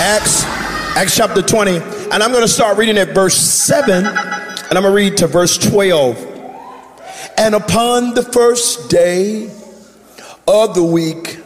Acts, 0.00 0.44
Acts 0.96 1.16
chapter 1.16 1.42
20. 1.42 1.76
And 1.76 2.22
I'm 2.22 2.30
going 2.30 2.42
to 2.42 2.48
start 2.48 2.78
reading 2.78 2.98
at 2.98 3.10
verse 3.10 3.36
7, 3.36 4.04
and 4.04 4.06
I'm 4.08 4.82
going 4.82 4.84
to 4.84 4.90
read 4.90 5.16
to 5.18 5.26
verse 5.26 5.58
12. 5.58 6.16
And 7.38 7.54
upon 7.54 8.14
the 8.14 8.22
first 8.22 8.90
day 8.90 9.44
of 10.48 10.74
the 10.74 10.82
week, 10.82 11.38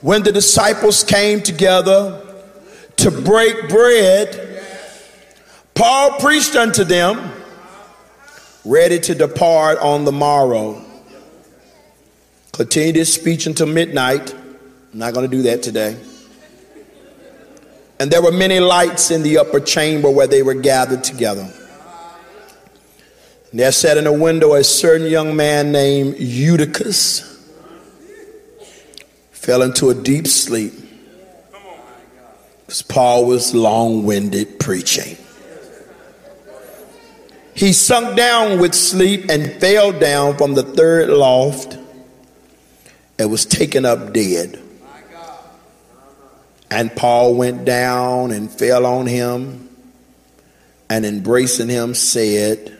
when 0.00 0.22
the 0.22 0.32
disciples 0.32 1.04
came 1.04 1.40
together 1.42 2.20
to 2.96 3.10
break 3.10 3.68
bread, 3.68 4.62
Paul 5.74 6.18
preached 6.20 6.56
unto 6.56 6.84
them, 6.84 7.32
ready 8.64 8.98
to 9.00 9.14
depart 9.14 9.78
on 9.78 10.04
the 10.04 10.12
morrow. 10.12 10.84
Continued 12.52 12.96
his 12.96 13.12
speech 13.12 13.46
until 13.46 13.66
midnight. 13.66 14.32
I'm 14.92 14.98
not 14.98 15.14
going 15.14 15.28
to 15.28 15.36
do 15.36 15.42
that 15.44 15.62
today. 15.62 15.98
And 18.00 18.10
there 18.10 18.22
were 18.22 18.32
many 18.32 18.60
lights 18.60 19.10
in 19.10 19.22
the 19.22 19.38
upper 19.38 19.60
chamber 19.60 20.10
where 20.10 20.26
they 20.26 20.42
were 20.42 20.54
gathered 20.54 21.04
together. 21.04 21.52
And 23.50 23.60
there 23.60 23.70
sat 23.72 23.96
in 23.96 24.06
a 24.06 24.12
window 24.12 24.54
a 24.54 24.64
certain 24.64 25.06
young 25.06 25.36
man 25.36 25.70
named 25.70 26.16
Eutychus, 26.18 27.30
fell 29.30 29.62
into 29.62 29.90
a 29.90 29.94
deep 29.94 30.26
sleep 30.26 30.72
because 32.66 32.82
Paul 32.82 33.26
was 33.26 33.54
long 33.54 34.04
winded 34.04 34.58
preaching. 34.58 35.16
He 37.54 37.72
sunk 37.72 38.16
down 38.16 38.58
with 38.58 38.74
sleep 38.74 39.26
and 39.28 39.52
fell 39.60 39.92
down 39.92 40.36
from 40.36 40.54
the 40.54 40.64
third 40.64 41.08
loft 41.10 41.78
and 43.18 43.30
was 43.30 43.46
taken 43.46 43.84
up 43.84 44.12
dead. 44.12 44.63
And 46.74 46.92
Paul 46.96 47.36
went 47.36 47.64
down 47.64 48.32
and 48.32 48.50
fell 48.50 48.84
on 48.84 49.06
him 49.06 49.68
and 50.90 51.06
embracing 51.06 51.68
him 51.68 51.94
said, 51.94 52.76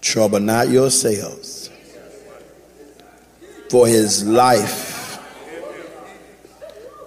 Trouble 0.00 0.38
not 0.38 0.68
yourselves, 0.68 1.68
for 3.68 3.88
his 3.88 4.24
life 4.24 5.18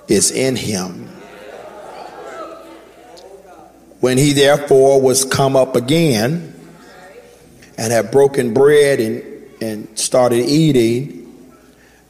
is 0.10 0.30
in 0.30 0.58
him. 0.58 1.08
When 4.02 4.18
he 4.18 4.34
therefore 4.34 5.02
was 5.02 5.24
come 5.24 5.56
up 5.56 5.78
again 5.78 6.54
and 7.78 7.94
had 7.94 8.12
broken 8.12 8.54
bread 8.54 9.00
and, 9.00 9.24
and 9.62 9.98
started 9.98 10.50
eating, 10.50 11.16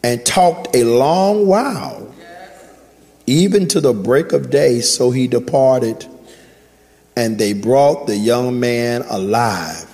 and 0.04 0.26
talked 0.26 0.76
a 0.76 0.84
long 0.84 1.45
while, 1.45 2.09
even 3.30 3.68
to 3.68 3.80
the 3.80 3.94
break 3.94 4.34
of 4.34 4.50
day. 4.50 4.82
So 4.82 5.12
he 5.12 5.28
departed, 5.28 6.06
and 7.16 7.38
they 7.38 7.54
brought 7.54 8.08
the 8.08 8.18
young 8.18 8.60
man 8.60 9.04
alive, 9.08 9.86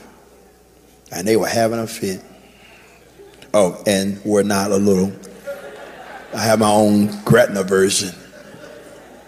and 1.11 1.27
they 1.27 1.35
were 1.35 1.47
having 1.47 1.79
a 1.79 1.87
fit. 1.87 2.21
Oh, 3.53 3.81
and 3.85 4.23
we're 4.23 4.43
not 4.43 4.71
a 4.71 4.77
little. 4.77 5.11
I 6.33 6.39
have 6.39 6.59
my 6.59 6.71
own 6.71 7.07
Gretna 7.23 7.63
version, 7.63 8.13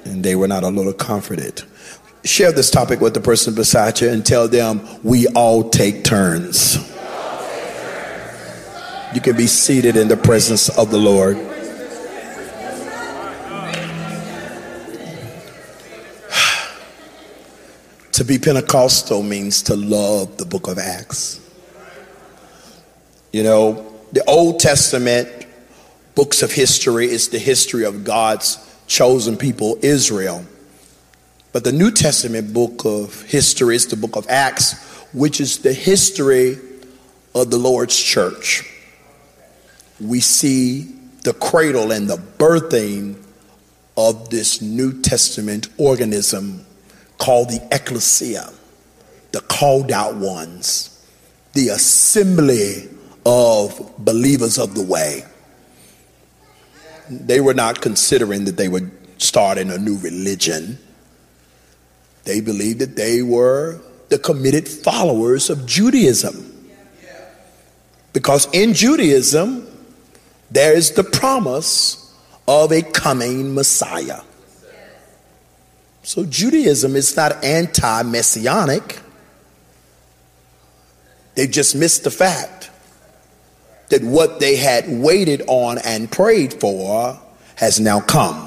and 0.04 0.24
they 0.24 0.36
were 0.36 0.48
not 0.48 0.64
a 0.64 0.70
little 0.70 0.94
comforted. 0.94 1.64
Share 2.24 2.52
this 2.52 2.70
topic 2.70 3.00
with 3.00 3.14
the 3.14 3.22
person 3.22 3.56
beside 3.56 4.02
you 4.02 4.10
and 4.10 4.26
tell 4.26 4.48
them 4.48 4.86
we 5.04 5.28
all 5.28 5.70
take 5.70 6.04
turns. 6.04 6.76
You 9.14 9.22
can 9.22 9.38
be 9.38 9.48
seated 9.48 9.96
in 9.96 10.10
the 10.10 10.18
presence 10.18 10.68
of 10.78 10.92
the 10.92 10.98
Lord. 10.98 11.57
To 18.18 18.26
be 18.26 18.38
Pentecostal 18.38 19.24
means 19.24 19.64
to 19.64 19.76
love 19.76 20.38
the 20.38 20.46
book 20.46 20.68
of 20.68 20.78
Acts. 20.78 21.40
You 23.32 23.44
know, 23.44 23.94
the 24.12 24.24
Old 24.26 24.60
Testament 24.60 25.48
books 26.16 26.42
of 26.42 26.52
history 26.52 27.06
is 27.06 27.30
the 27.30 27.40
history 27.40 27.86
of 27.86 28.04
God's 28.04 28.58
chosen 28.88 29.38
people, 29.38 29.78
Israel. 29.82 30.46
But 31.54 31.64
the 31.64 31.72
New 31.72 31.92
Testament 31.92 32.54
book 32.54 32.86
of 32.86 33.22
history 33.24 33.76
is 33.76 33.88
the 33.88 33.96
book 33.96 34.16
of 34.16 34.28
Acts, 34.30 34.74
which 35.14 35.40
is 35.40 35.60
the 35.60 35.74
history 35.74 36.58
of 37.34 37.50
the 37.52 37.58
Lord's 37.58 37.98
church 37.98 38.74
we 40.00 40.20
see 40.20 40.84
the 41.24 41.34
cradle 41.34 41.92
and 41.92 42.08
the 42.08 42.18
birthing 42.18 43.16
of 43.96 44.30
this 44.30 44.62
New 44.62 45.02
Testament 45.02 45.70
organism 45.78 46.66
called 47.18 47.50
the 47.50 47.68
ecclesia, 47.72 48.52
the 49.32 49.42
called 49.42 49.92
out 49.92 50.16
ones, 50.16 51.06
the 51.54 51.70
assembly 51.70 52.90
of 53.26 53.94
believers 53.98 54.58
of 54.58 54.76
the 54.76 54.84
way. 54.84 55.24
They 57.10 57.40
were 57.40 57.54
not 57.54 57.82
considering 57.82 58.46
that 58.46 58.58
they 58.58 58.68
were 58.68 58.92
starting 59.18 59.72
a 59.72 59.78
new 59.78 59.98
religion. 59.98 60.78
They 62.26 62.42
believed 62.42 62.80
that 62.80 62.96
they 62.96 63.22
were 63.22 63.80
the 64.10 64.20
committed 64.20 64.68
followers 64.68 65.50
of 65.50 65.66
Judaism. 65.66 66.54
Because 68.14 68.48
in 68.54 68.74
Judaism, 68.74 69.68
there 70.50 70.74
is 70.76 70.92
the 70.92 71.04
promise 71.04 72.16
of 72.48 72.72
a 72.72 72.82
coming 72.82 73.54
Messiah. 73.54 74.22
So 76.08 76.24
Judaism 76.24 76.96
is 76.96 77.18
not 77.18 77.44
anti 77.44 78.04
messianic. 78.04 79.02
They 81.36 81.48
just 81.48 81.76
missed 81.76 82.06
the 82.06 82.12
fact 82.12 82.72
that 83.90 84.02
what 84.04 84.40
they 84.40 84.56
had 84.56 84.86
waited 84.88 85.42
on 85.48 85.80
and 85.80 86.10
prayed 86.10 86.62
for 86.62 87.20
has 87.56 87.82
now 87.82 88.00
come. 88.00 88.38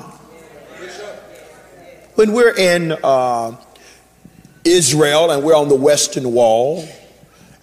When 2.15 2.33
we're 2.33 2.57
in 2.57 2.93
uh, 3.05 3.55
Israel 4.65 5.31
and 5.31 5.45
we're 5.45 5.55
on 5.55 5.69
the 5.69 5.77
Western 5.77 6.33
Wall 6.33 6.89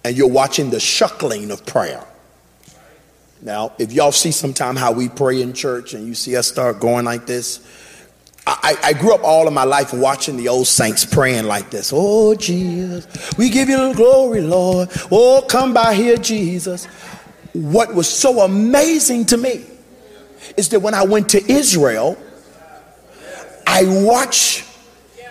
and 0.04 0.16
you're 0.16 0.28
watching 0.28 0.70
the 0.70 0.76
shuckling 0.76 1.50
of 1.50 1.66
prayer, 1.66 2.04
now, 3.42 3.72
if 3.78 3.92
y'all 3.92 4.12
see 4.12 4.30
sometime 4.30 4.76
how 4.76 4.92
we 4.92 5.08
pray 5.08 5.42
in 5.42 5.54
church 5.54 5.92
and 5.94 6.06
you 6.06 6.14
see 6.14 6.36
us 6.36 6.46
start 6.46 6.78
going 6.78 7.04
like 7.04 7.26
this, 7.26 7.60
I, 8.50 8.76
I, 8.82 8.92
grew 8.94 9.14
up 9.14 9.22
all 9.22 9.46
of 9.46 9.52
my 9.52 9.64
life 9.64 9.92
watching 9.92 10.38
the 10.38 10.48
old 10.48 10.66
saints 10.66 11.04
praying 11.04 11.44
like 11.44 11.68
this. 11.68 11.92
Oh, 11.94 12.34
Jesus, 12.34 13.06
we 13.36 13.50
give 13.50 13.68
you 13.68 13.88
the 13.88 13.94
glory, 13.94 14.40
Lord. 14.40 14.88
Oh, 15.10 15.44
come 15.46 15.74
by 15.74 15.92
here, 15.92 16.16
Jesus. 16.16 16.86
What 17.52 17.94
was 17.94 18.08
so 18.08 18.40
amazing 18.40 19.26
to 19.26 19.36
me 19.36 19.66
is 20.56 20.70
that 20.70 20.80
when 20.80 20.94
I 20.94 21.02
went 21.04 21.28
to 21.30 21.52
Israel, 21.52 22.16
I 23.66 23.84
watched 23.84 24.64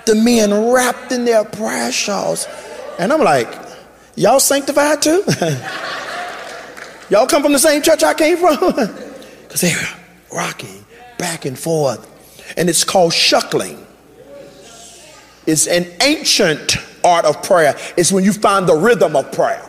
the 0.05 0.13
men 0.13 0.71
wrapped 0.71 1.11
in 1.11 1.25
their 1.25 1.43
prayer 1.43 1.91
shawls. 1.91 2.47
And 2.99 3.11
I'm 3.11 3.21
like, 3.21 3.51
y'all 4.15 4.39
sanctified 4.39 5.01
too? 5.01 5.23
Y'all 7.09 7.25
come 7.25 7.41
from 7.41 7.53
the 7.53 7.59
same 7.59 7.81
church 7.81 8.03
I 8.03 8.13
came 8.13 8.37
from? 8.37 8.57
Because 9.47 9.61
they're 9.61 9.97
rocking 10.29 10.83
back 11.17 11.45
and 11.45 11.57
forth. 11.57 12.05
And 12.55 12.69
it's 12.69 12.83
called 12.83 13.11
shuckling. 13.11 13.83
It's 15.45 15.67
an 15.67 15.87
ancient 16.01 16.77
art 17.03 17.25
of 17.25 17.41
prayer. 17.43 17.75
It's 17.95 18.11
when 18.11 18.23
you 18.23 18.33
find 18.33 18.67
the 18.67 18.75
rhythm 18.75 19.15
of 19.15 19.31
prayer. 19.31 19.63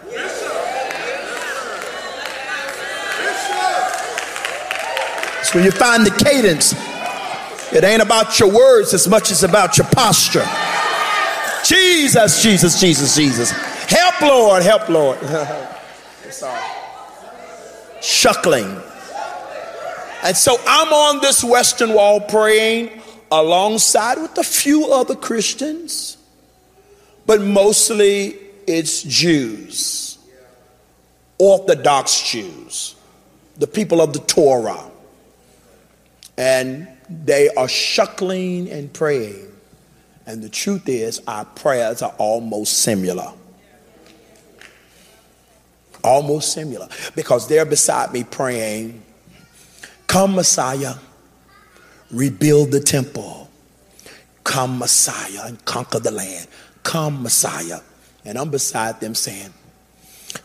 It's 5.41 5.55
when 5.55 5.65
you 5.65 5.71
find 5.71 6.05
the 6.05 6.11
cadence. 6.11 6.75
It 7.73 7.85
ain't 7.85 8.03
about 8.03 8.39
your 8.39 8.53
words 8.53 8.93
as 8.95 9.09
much 9.09 9.31
as 9.31 9.43
about 9.45 9.79
your 9.79 9.87
posture. 9.89 10.47
Jesus, 11.65 12.43
Jesus, 12.43 12.81
Jesus, 12.81 13.17
Jesus. 13.17 13.51
Help, 13.51 14.21
Lord, 14.21 14.63
help, 14.63 14.89
Lord. 14.89 15.19
Sorry 16.31 16.79
shuckling. 18.01 18.88
And 20.23 20.37
so 20.37 20.57
I'm 20.67 20.93
on 20.93 21.21
this 21.21 21.45
Western 21.45 21.95
Wall 21.95 22.21
praying 22.21 23.01
alongside 23.31 24.19
with 24.19 24.37
a 24.39 24.43
few 24.43 24.93
other 24.93 25.15
Christians, 25.15 26.17
but 27.27 27.41
mostly 27.41 28.37
it's 28.67 29.03
Jews, 29.03 30.19
Orthodox 31.39 32.31
Jews, 32.31 32.97
the 33.57 33.67
people 33.67 34.01
of 34.01 34.13
the 34.13 34.21
Torah. 34.21 34.91
And 36.37 36.89
they 37.09 37.49
are 37.51 37.67
shuckling 37.67 38.71
and 38.71 38.93
praying. 38.93 39.47
And 40.27 40.43
the 40.43 40.49
truth 40.49 40.89
is, 40.89 41.23
our 41.27 41.45
prayers 41.45 42.03
are 42.03 42.15
almost 42.19 42.79
similar 42.79 43.33
almost 46.05 46.53
similar 46.53 46.89
because 47.15 47.49
they're 47.49 47.65
beside 47.65 48.13
me 48.13 48.25
praying, 48.25 49.03
Come, 50.09 50.35
Messiah, 50.35 50.95
rebuild 52.11 52.73
the 52.73 52.81
temple, 52.81 53.49
Come, 54.43 54.79
Messiah, 54.79 55.43
and 55.45 55.63
conquer 55.67 55.99
the 55.99 56.11
land. 56.11 56.49
Come, 56.83 57.23
Messiah. 57.23 57.81
And 58.25 58.39
I'm 58.39 58.51
beside 58.51 58.99
them 58.99 59.15
saying, 59.15 59.53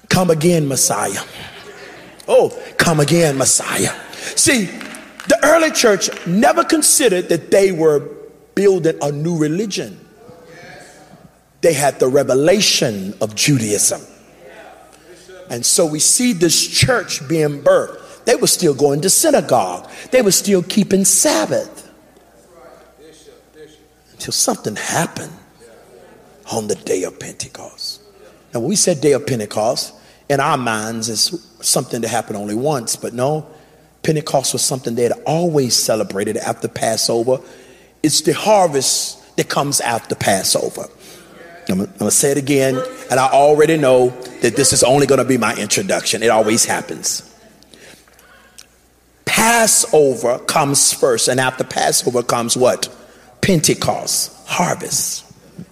Come 0.10 0.30
again, 0.30 0.68
Messiah. 0.68 1.22
Oh, 2.28 2.58
come 2.78 3.00
again, 3.00 3.38
Messiah. 3.38 3.92
See, 4.36 4.66
the 4.66 5.40
early 5.44 5.72
church 5.72 6.10
never 6.28 6.66
considered 6.66 7.30
that 7.30 7.50
they 7.50 7.72
were 7.72 8.10
building 8.56 8.98
a 9.02 9.12
new 9.12 9.38
religion. 9.38 10.00
They 11.62 11.74
had 11.74 12.00
the 12.00 12.10
revelation 12.10 13.14
of 13.22 13.36
Judaism. 13.36 14.02
And 15.50 15.66
so 15.66 15.86
we 15.86 16.00
see 16.00 16.34
this 16.34 16.68
church 16.68 17.26
being 17.30 17.62
birthed. 17.64 18.03
They 18.26 18.36
were 18.36 18.48
still 18.48 18.74
going 18.74 19.02
to 19.02 19.10
synagogue, 19.10 19.90
they 20.12 20.22
were 20.22 20.32
still 20.32 20.64
keeping 20.64 21.06
Sabbath. 21.06 21.82
Until 24.14 24.32
something 24.32 24.76
happened 24.76 25.34
on 26.52 26.68
the 26.68 26.76
day 26.76 27.04
of 27.04 27.20
Pentecost. 27.20 28.02
Now, 28.54 28.62
when 28.62 28.70
we 28.70 28.76
said 28.76 29.02
day 29.02 29.14
of 29.14 29.26
Pentecost, 29.26 29.94
in 30.30 30.40
our 30.40 30.58
minds, 30.58 31.10
it's 31.10 31.38
something 31.68 32.02
that 32.02 32.08
happened 32.08 32.38
only 32.38 32.56
once, 32.56 32.96
but 32.96 33.14
no, 33.14 33.46
Pentecost 34.04 34.54
was 34.54 34.62
something 34.62 34.96
they 34.96 35.04
had 35.04 35.22
always 35.26 35.76
celebrated 35.76 36.38
after 36.38 36.68
Passover. 36.68 37.40
It's 38.02 38.22
the 38.22 38.34
harvest 38.34 39.36
that 39.38 39.50
comes 39.50 39.82
after 39.82 40.16
Passover. 40.16 40.88
I'm, 41.70 41.82
I'm 41.82 41.86
going 41.86 41.98
to 41.98 42.12
say 42.12 42.32
it 42.32 42.38
again, 42.38 42.82
and 43.10 43.20
I 43.20 43.28
already 43.28 43.78
know 43.78 44.10
that 44.42 44.56
this 44.56 44.74
is 44.74 44.84
only 44.84 45.08
going 45.08 45.20
to 45.20 45.26
be 45.26 45.38
my 45.38 45.56
introduction. 45.56 46.22
It 46.24 46.30
always 46.30 46.66
happens. 46.66 47.33
Passover 49.26 50.40
comes 50.40 50.94
first, 50.94 51.28
and 51.28 51.40
after 51.40 51.64
Passover 51.64 52.24
comes 52.24 52.56
what? 52.58 52.90
Pentecost, 53.42 54.48
harvest. 54.48 55.26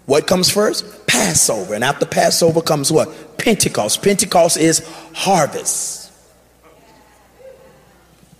What 0.05 0.27
comes 0.27 0.49
first? 0.49 1.07
Passover. 1.07 1.73
And 1.73 1.83
after 1.83 2.05
Passover 2.05 2.61
comes 2.61 2.91
what? 2.91 3.37
Pentecost. 3.37 4.01
Pentecost 4.01 4.57
is 4.57 4.87
harvest. 5.13 6.11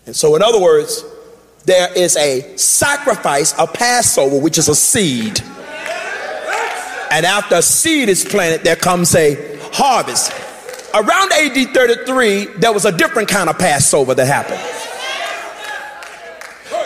And 0.05 0.15
so, 0.15 0.35
in 0.35 0.41
other 0.41 0.59
words, 0.59 1.03
there 1.65 1.93
is 1.93 2.17
a 2.17 2.57
sacrifice, 2.57 3.53
a 3.57 3.67
Passover, 3.67 4.39
which 4.39 4.57
is 4.57 4.67
a 4.67 4.75
seed. 4.75 5.41
And 7.11 7.25
after 7.25 7.55
a 7.55 7.61
seed 7.61 8.09
is 8.09 8.23
planted, 8.23 8.63
there 8.63 8.75
comes 8.75 9.13
a 9.15 9.57
harvest. 9.73 10.31
Around 10.93 11.31
AD 11.33 11.73
33, 11.73 12.45
there 12.57 12.73
was 12.73 12.85
a 12.85 12.91
different 12.91 13.29
kind 13.29 13.49
of 13.49 13.57
Passover 13.57 14.15
that 14.15 14.25
happened. 14.25 14.61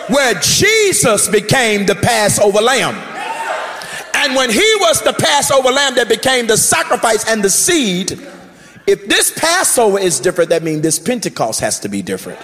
Where 0.08 0.34
Jesus 0.40 1.28
became 1.28 1.86
the 1.86 1.94
Passover 1.96 2.60
lamb. 2.60 2.94
And 4.14 4.34
when 4.34 4.50
he 4.50 4.74
was 4.80 5.02
the 5.02 5.12
Passover 5.12 5.70
lamb 5.70 5.94
that 5.96 6.08
became 6.08 6.46
the 6.46 6.56
sacrifice 6.56 7.28
and 7.28 7.42
the 7.42 7.50
seed, 7.50 8.12
if 8.86 9.06
this 9.08 9.36
Passover 9.36 9.98
is 9.98 10.20
different, 10.20 10.50
that 10.50 10.62
means 10.62 10.82
this 10.82 10.98
Pentecost 10.98 11.60
has 11.60 11.80
to 11.80 11.88
be 11.88 12.02
different. 12.02 12.38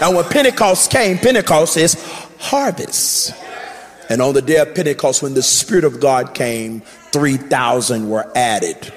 And 0.00 0.14
when 0.14 0.24
Pentecost 0.24 0.90
came, 0.90 1.16
Pentecost 1.18 1.76
is 1.76 1.94
harvest. 2.38 3.34
And 4.10 4.20
on 4.20 4.34
the 4.34 4.42
day 4.42 4.56
of 4.56 4.74
Pentecost, 4.74 5.22
when 5.22 5.34
the 5.34 5.42
Spirit 5.42 5.84
of 5.84 6.00
God 6.00 6.34
came, 6.34 6.80
3,000 6.80 8.08
were 8.08 8.30
added. 8.36 8.92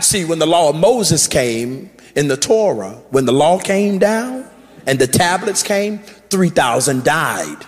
See, 0.00 0.24
when 0.24 0.38
the 0.40 0.46
law 0.46 0.70
of 0.70 0.76
Moses 0.76 1.28
came 1.28 1.90
in 2.16 2.28
the 2.28 2.36
Torah, 2.36 2.94
when 3.10 3.26
the 3.26 3.32
law 3.32 3.58
came 3.58 3.98
down 3.98 4.49
and 4.86 4.98
the 4.98 5.06
tablets 5.06 5.62
came, 5.62 5.98
3,000 5.98 7.04
died. 7.04 7.66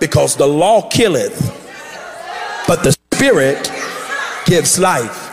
Because 0.00 0.36
the 0.36 0.46
law 0.46 0.88
killeth, 0.88 1.58
but 2.66 2.82
the 2.82 2.96
Spirit 3.12 3.70
gives 4.46 4.78
life. 4.78 5.30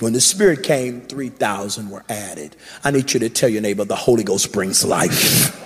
When 0.00 0.12
the 0.12 0.20
Spirit 0.20 0.62
came, 0.62 1.02
3,000 1.02 1.90
were 1.90 2.04
added. 2.08 2.56
I 2.82 2.90
need 2.90 3.12
you 3.12 3.20
to 3.20 3.28
tell 3.28 3.48
your 3.48 3.62
neighbor 3.62 3.84
the 3.84 3.96
Holy 3.96 4.24
Ghost 4.24 4.52
brings 4.52 4.84
life 4.84 5.62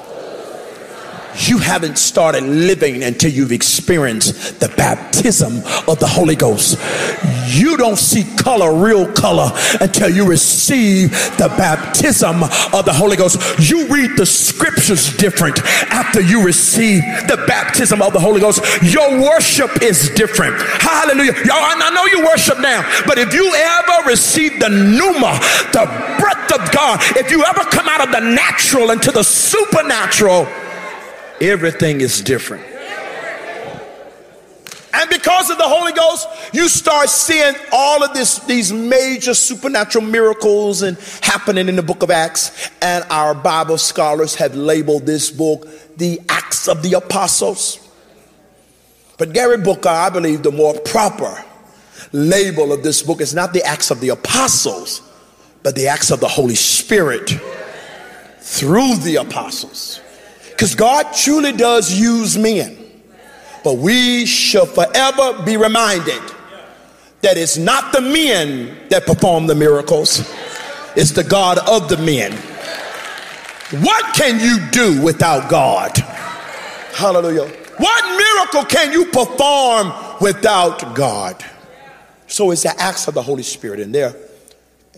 you 1.38 1.58
haven't 1.58 1.98
started 1.98 2.42
living 2.42 3.02
until 3.02 3.30
you've 3.30 3.52
experienced 3.52 4.60
the 4.60 4.68
baptism 4.76 5.58
of 5.88 5.98
the 5.98 6.06
Holy 6.06 6.36
Ghost. 6.36 6.78
You 7.48 7.76
don't 7.76 7.98
see 7.98 8.24
color, 8.36 8.72
real 8.74 9.10
color, 9.12 9.50
until 9.80 10.08
you 10.08 10.26
receive 10.26 11.10
the 11.38 11.52
baptism 11.56 12.42
of 12.42 12.84
the 12.84 12.92
Holy 12.92 13.16
Ghost. 13.16 13.38
You 13.58 13.86
read 13.88 14.16
the 14.16 14.26
scriptures 14.26 15.16
different 15.16 15.58
after 15.90 16.20
you 16.20 16.44
receive 16.44 17.02
the 17.28 17.44
baptism 17.46 18.02
of 18.02 18.12
the 18.12 18.20
Holy 18.20 18.40
Ghost. 18.40 18.62
Your 18.82 19.20
worship 19.20 19.82
is 19.82 20.10
different. 20.10 20.60
Hallelujah. 20.80 21.34
Y'all, 21.44 21.62
I 21.62 21.90
know 21.94 22.06
you 22.06 22.26
worship 22.26 22.60
now, 22.60 22.82
but 23.06 23.18
if 23.18 23.32
you 23.32 23.52
ever 23.54 24.08
receive 24.08 24.58
the 24.58 24.68
pneuma, 24.68 25.38
the 25.72 25.86
breath 26.18 26.52
of 26.52 26.72
God, 26.72 27.00
if 27.16 27.30
you 27.30 27.44
ever 27.44 27.60
come 27.70 27.88
out 27.88 28.00
of 28.06 28.12
the 28.12 28.20
natural 28.20 28.90
into 28.90 29.10
the 29.10 29.22
supernatural, 29.22 30.46
everything 31.40 32.00
is 32.00 32.20
different. 32.20 32.64
And 34.94 35.10
because 35.10 35.50
of 35.50 35.58
the 35.58 35.68
Holy 35.68 35.92
Ghost, 35.92 36.26
you 36.54 36.68
start 36.68 37.10
seeing 37.10 37.54
all 37.70 38.02
of 38.02 38.14
this, 38.14 38.38
these 38.40 38.72
major 38.72 39.34
supernatural 39.34 40.04
miracles 40.04 40.80
and 40.80 40.96
happening 41.22 41.68
in 41.68 41.76
the 41.76 41.82
book 41.82 42.02
of 42.02 42.10
Acts. 42.10 42.70
And 42.80 43.04
our 43.10 43.34
Bible 43.34 43.76
scholars 43.76 44.34
have 44.36 44.54
labeled 44.54 45.04
this 45.04 45.30
book 45.30 45.68
the 45.98 46.20
Acts 46.28 46.66
of 46.66 46.82
the 46.82 46.94
Apostles. 46.94 47.78
But 49.18 49.32
Gary 49.32 49.58
Booker, 49.58 49.88
I 49.88 50.08
believe 50.10 50.42
the 50.42 50.52
more 50.52 50.78
proper 50.80 51.44
label 52.12 52.72
of 52.72 52.82
this 52.82 53.02
book 53.02 53.20
is 53.20 53.34
not 53.34 53.52
the 53.52 53.62
Acts 53.64 53.90
of 53.90 54.00
the 54.00 54.10
Apostles, 54.10 55.02
but 55.62 55.74
the 55.74 55.88
Acts 55.88 56.10
of 56.10 56.20
the 56.20 56.28
Holy 56.28 56.54
Spirit 56.54 57.38
through 58.40 58.96
the 58.96 59.16
apostles. 59.16 60.00
Because 60.56 60.74
God 60.74 61.12
truly 61.12 61.52
does 61.52 61.92
use 61.92 62.38
men. 62.38 62.78
But 63.62 63.74
we 63.74 64.24
shall 64.24 64.64
forever 64.64 65.42
be 65.44 65.58
reminded 65.58 66.22
that 67.20 67.36
it's 67.36 67.58
not 67.58 67.92
the 67.92 68.00
men 68.00 68.74
that 68.88 69.04
perform 69.04 69.48
the 69.48 69.54
miracles, 69.54 70.20
it's 70.96 71.10
the 71.10 71.24
God 71.24 71.58
of 71.58 71.90
the 71.90 71.98
men. 71.98 72.32
What 73.82 74.14
can 74.14 74.40
you 74.40 74.58
do 74.70 75.02
without 75.02 75.50
God? 75.50 75.94
Hallelujah. 76.94 77.48
What 77.76 78.18
miracle 78.18 78.64
can 78.64 78.92
you 78.92 79.04
perform 79.06 79.92
without 80.22 80.94
God? 80.94 81.44
So 82.28 82.50
it's 82.50 82.62
the 82.62 82.80
acts 82.80 83.08
of 83.08 83.14
the 83.14 83.22
Holy 83.22 83.42
Spirit 83.42 83.80
in 83.80 83.92
there. 83.92 84.16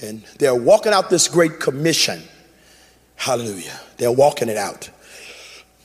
And 0.00 0.22
they're 0.38 0.54
walking 0.54 0.92
out 0.92 1.10
this 1.10 1.26
great 1.26 1.58
commission. 1.58 2.22
Hallelujah. 3.16 3.80
They're 3.96 4.12
walking 4.12 4.48
it 4.48 4.56
out. 4.56 4.90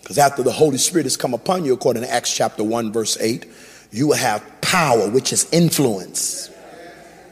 Because 0.03 0.17
after 0.17 0.43
the 0.43 0.51
Holy 0.51 0.77
Spirit 0.77 1.05
has 1.05 1.17
come 1.17 1.33
upon 1.33 1.63
you, 1.65 1.73
according 1.73 2.03
to 2.03 2.11
Acts 2.11 2.35
chapter 2.35 2.63
1, 2.63 2.91
verse 2.91 3.17
8, 3.19 3.45
you 3.91 4.07
will 4.07 4.17
have 4.17 4.43
power, 4.61 5.09
which 5.09 5.31
is 5.31 5.47
influence 5.51 6.51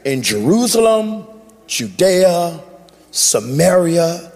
in 0.04 0.22
Jerusalem, 0.22 1.26
Judea, 1.66 2.60
Samaria, 3.10 4.32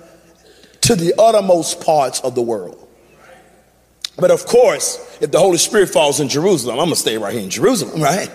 to 0.82 0.94
the 0.94 1.14
uttermost 1.18 1.80
parts 1.80 2.20
of 2.20 2.34
the 2.34 2.42
world. 2.42 2.86
But 4.18 4.30
of 4.30 4.46
course, 4.46 5.18
if 5.20 5.30
the 5.30 5.38
Holy 5.38 5.58
Spirit 5.58 5.88
falls 5.88 6.20
in 6.20 6.28
Jerusalem, 6.28 6.78
I'm 6.78 6.86
going 6.86 6.94
to 6.94 6.96
stay 7.00 7.18
right 7.18 7.32
here 7.32 7.42
in 7.42 7.50
Jerusalem, 7.50 8.00
right? 8.00 8.30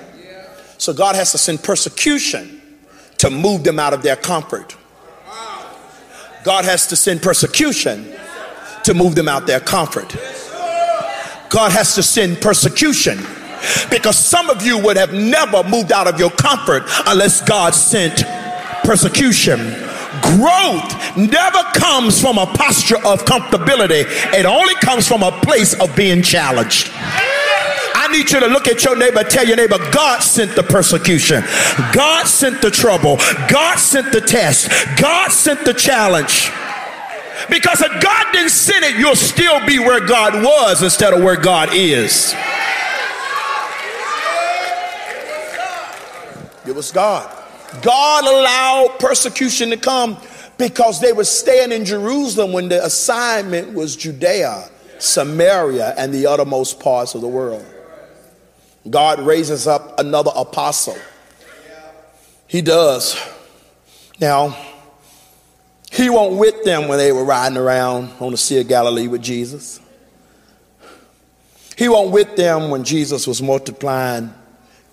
So 0.77 0.93
God 0.93 1.15
has 1.15 1.31
to 1.33 1.37
send 1.37 1.63
persecution 1.63 2.61
to 3.19 3.29
move 3.29 3.63
them 3.63 3.79
out 3.79 3.93
of 3.93 4.01
their 4.01 4.15
comfort. 4.15 4.75
God 6.43 6.65
has 6.65 6.87
to 6.87 6.95
send 6.95 7.21
persecution 7.21 8.11
to 8.83 8.93
move 8.93 9.15
them 9.15 9.27
out 9.27 9.47
their 9.47 9.59
comfort. 9.59 10.15
God 11.49 11.71
has 11.73 11.95
to 11.95 12.03
send 12.03 12.41
persecution 12.41 13.17
because 13.89 14.17
some 14.17 14.49
of 14.49 14.65
you 14.65 14.77
would 14.77 14.97
have 14.97 15.13
never 15.13 15.63
moved 15.63 15.91
out 15.91 16.07
of 16.07 16.19
your 16.19 16.31
comfort 16.31 16.83
unless 17.07 17.41
God 17.41 17.75
sent 17.75 18.23
persecution. 18.83 19.59
Growth 20.21 21.17
never 21.17 21.63
comes 21.73 22.19
from 22.19 22.37
a 22.37 22.45
posture 22.45 22.97
of 22.97 23.23
comfortability, 23.25 24.05
it 24.33 24.45
only 24.45 24.75
comes 24.75 25.07
from 25.07 25.23
a 25.23 25.31
place 25.41 25.73
of 25.79 25.95
being 25.95 26.21
challenged. 26.21 26.89
I 26.93 28.07
need 28.11 28.31
you 28.31 28.39
to 28.39 28.47
look 28.47 28.67
at 28.67 28.83
your 28.83 28.95
neighbor, 28.95 29.23
tell 29.23 29.45
your 29.45 29.57
neighbor, 29.57 29.77
God 29.91 30.21
sent 30.21 30.55
the 30.55 30.63
persecution, 30.63 31.43
God 31.93 32.27
sent 32.27 32.61
the 32.61 32.71
trouble, 32.71 33.17
God 33.47 33.77
sent 33.77 34.11
the 34.11 34.21
test, 34.21 34.69
God 34.99 35.31
sent 35.31 35.65
the 35.65 35.73
challenge. 35.73 36.51
Because 37.49 37.81
if 37.81 38.03
God 38.03 38.25
didn't 38.31 38.51
send 38.51 38.85
it, 38.85 38.95
you'll 38.97 39.15
still 39.15 39.65
be 39.65 39.79
where 39.79 40.05
God 40.05 40.43
was 40.43 40.83
instead 40.83 41.13
of 41.13 41.23
where 41.23 41.35
God 41.35 41.69
is. 41.73 42.33
It 46.65 46.75
was 46.75 46.91
God. 46.91 47.29
God 47.81 48.23
allowed 48.25 48.99
persecution 48.99 49.69
to 49.71 49.77
come 49.77 50.17
because 50.57 51.01
they 51.01 51.13
were 51.13 51.23
staying 51.23 51.71
in 51.71 51.85
Jerusalem 51.85 52.51
when 52.51 52.69
the 52.69 52.83
assignment 52.83 53.73
was 53.73 53.95
Judea 53.95 54.69
Samaria, 55.01 55.93
and 55.97 56.13
the 56.13 56.27
uttermost 56.27 56.79
parts 56.79 57.15
of 57.15 57.21
the 57.21 57.27
world. 57.27 57.65
God 58.89 59.19
raises 59.19 59.67
up 59.67 59.99
another 59.99 60.31
apostle. 60.35 60.97
He 62.47 62.61
does. 62.61 63.19
Now, 64.19 64.55
he 65.91 66.09
won't 66.09 66.37
with 66.37 66.63
them 66.63 66.87
when 66.87 66.97
they 66.97 67.11
were 67.11 67.25
riding 67.25 67.57
around 67.57 68.11
on 68.19 68.31
the 68.31 68.37
Sea 68.37 68.61
of 68.61 68.67
Galilee 68.67 69.07
with 69.07 69.21
Jesus. 69.21 69.79
He 71.77 71.89
won't 71.89 72.11
with 72.11 72.35
them 72.35 72.69
when 72.69 72.83
Jesus 72.83 73.27
was 73.27 73.41
multiplying 73.41 74.33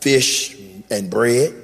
fish 0.00 0.56
and 0.90 1.08
bread. 1.08 1.54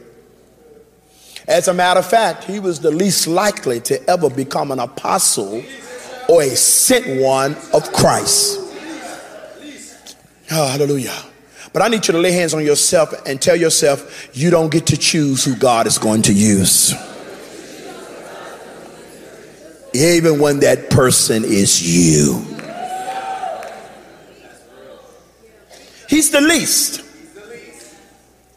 As 1.48 1.68
a 1.68 1.74
matter 1.74 2.00
of 2.00 2.06
fact, 2.06 2.44
he 2.44 2.60
was 2.60 2.80
the 2.80 2.90
least 2.90 3.26
likely 3.26 3.80
to 3.80 4.08
ever 4.08 4.30
become 4.30 4.70
an 4.70 4.78
apostle 4.78 5.62
or 6.28 6.42
a 6.42 6.50
sent 6.50 7.20
one 7.20 7.56
of 7.72 7.92
Christ. 7.92 8.60
Oh, 10.50 10.68
hallelujah. 10.68 11.16
But 11.72 11.82
I 11.82 11.88
need 11.88 12.06
you 12.06 12.12
to 12.12 12.18
lay 12.18 12.30
hands 12.30 12.54
on 12.54 12.64
yourself 12.64 13.12
and 13.26 13.42
tell 13.42 13.56
yourself 13.56 14.30
you 14.32 14.50
don't 14.50 14.70
get 14.70 14.86
to 14.86 14.96
choose 14.96 15.44
who 15.44 15.56
God 15.56 15.88
is 15.88 15.98
going 15.98 16.22
to 16.22 16.32
use. 16.32 16.94
Even 19.94 20.40
when 20.40 20.58
that 20.60 20.90
person 20.90 21.44
is 21.44 21.80
you. 21.80 22.44
He's 26.08 26.30
the 26.30 26.40
least. 26.40 27.02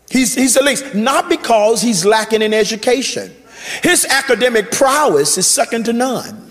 He's, 0.10 0.34
he's 0.34 0.56
the 0.56 0.63
least. 0.63 0.96
Not 0.96 1.29
because 1.29 1.82
he's 1.82 2.06
lacking 2.06 2.41
in 2.41 2.53
education. 2.53 3.32
His 3.84 4.06
academic 4.06 4.72
prowess 4.72 5.38
is 5.38 5.46
second 5.46 5.86
to 5.86 5.94
none. 5.94 6.50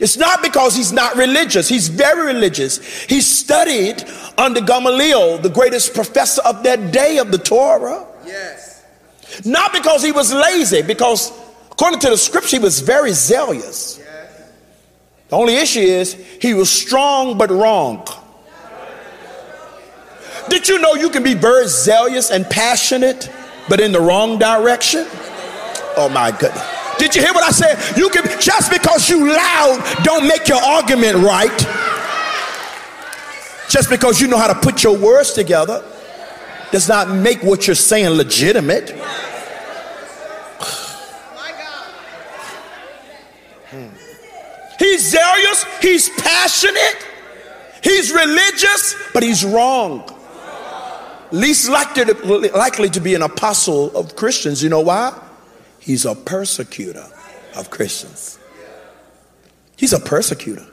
It's 0.00 0.16
not 0.16 0.42
because 0.42 0.74
he's 0.74 0.92
not 0.92 1.14
religious. 1.16 1.68
He's 1.68 1.88
very 1.88 2.32
religious. 2.32 2.78
He 3.02 3.20
studied 3.20 4.02
under 4.38 4.62
Gamaliel, 4.62 5.38
the 5.38 5.50
greatest 5.50 5.94
professor 5.94 6.40
of 6.42 6.62
that 6.62 6.90
day 6.90 7.18
of 7.18 7.30
the 7.30 7.38
Torah. 7.38 8.06
Yes. 8.24 8.82
Not 9.44 9.74
because 9.74 10.02
he 10.02 10.10
was 10.10 10.32
lazy, 10.32 10.80
because 10.82 11.30
according 11.80 11.98
to 11.98 12.10
the 12.10 12.18
scripture, 12.18 12.58
he 12.58 12.62
was 12.62 12.80
very 12.80 13.10
zealous. 13.10 13.96
The 15.30 15.36
only 15.36 15.54
issue 15.54 15.80
is 15.80 16.12
he 16.12 16.52
was 16.52 16.70
strong 16.70 17.38
but 17.38 17.48
wrong. 17.50 18.06
Did 20.50 20.68
you 20.68 20.78
know 20.78 20.92
you 20.92 21.08
can 21.08 21.22
be 21.22 21.32
very 21.32 21.66
zealous 21.68 22.30
and 22.30 22.44
passionate, 22.50 23.30
but 23.66 23.80
in 23.80 23.92
the 23.92 24.00
wrong 24.00 24.38
direction? 24.38 25.06
Oh 25.96 26.10
my 26.12 26.30
goodness. 26.38 26.62
Did 26.98 27.16
you 27.16 27.22
hear 27.22 27.32
what 27.32 27.44
I 27.44 27.50
said? 27.50 27.96
You 27.96 28.10
can 28.10 28.26
just 28.38 28.70
because 28.70 29.08
you 29.08 29.32
loud 29.32 29.80
don't 30.02 30.28
make 30.28 30.48
your 30.48 30.62
argument 30.62 31.16
right. 31.24 31.58
Just 33.70 33.88
because 33.88 34.20
you 34.20 34.28
know 34.28 34.36
how 34.36 34.52
to 34.52 34.60
put 34.60 34.84
your 34.84 34.98
words 34.98 35.32
together 35.32 35.82
does 36.72 36.90
not 36.90 37.08
make 37.08 37.42
what 37.42 37.66
you're 37.66 37.74
saying 37.74 38.10
legitimate. 38.10 38.94
He's 44.90 45.10
zealous, 45.10 45.64
he's 45.80 46.08
passionate, 46.08 47.06
he's 47.82 48.12
religious, 48.12 48.96
but 49.12 49.22
he's 49.22 49.44
wrong 49.44 50.04
least 51.32 51.68
likely 51.68 52.04
to, 52.06 52.50
likely 52.56 52.90
to 52.90 53.00
be 53.00 53.14
an 53.14 53.22
apostle 53.22 53.96
of 53.96 54.16
Christians. 54.16 54.62
You 54.62 54.68
know 54.68 54.80
why? 54.80 55.18
He's 55.78 56.04
a 56.04 56.14
persecutor 56.14 57.06
of 57.56 57.70
Christians. 57.70 58.38
He's 59.76 59.92
a 59.92 60.00
persecutor 60.00 60.66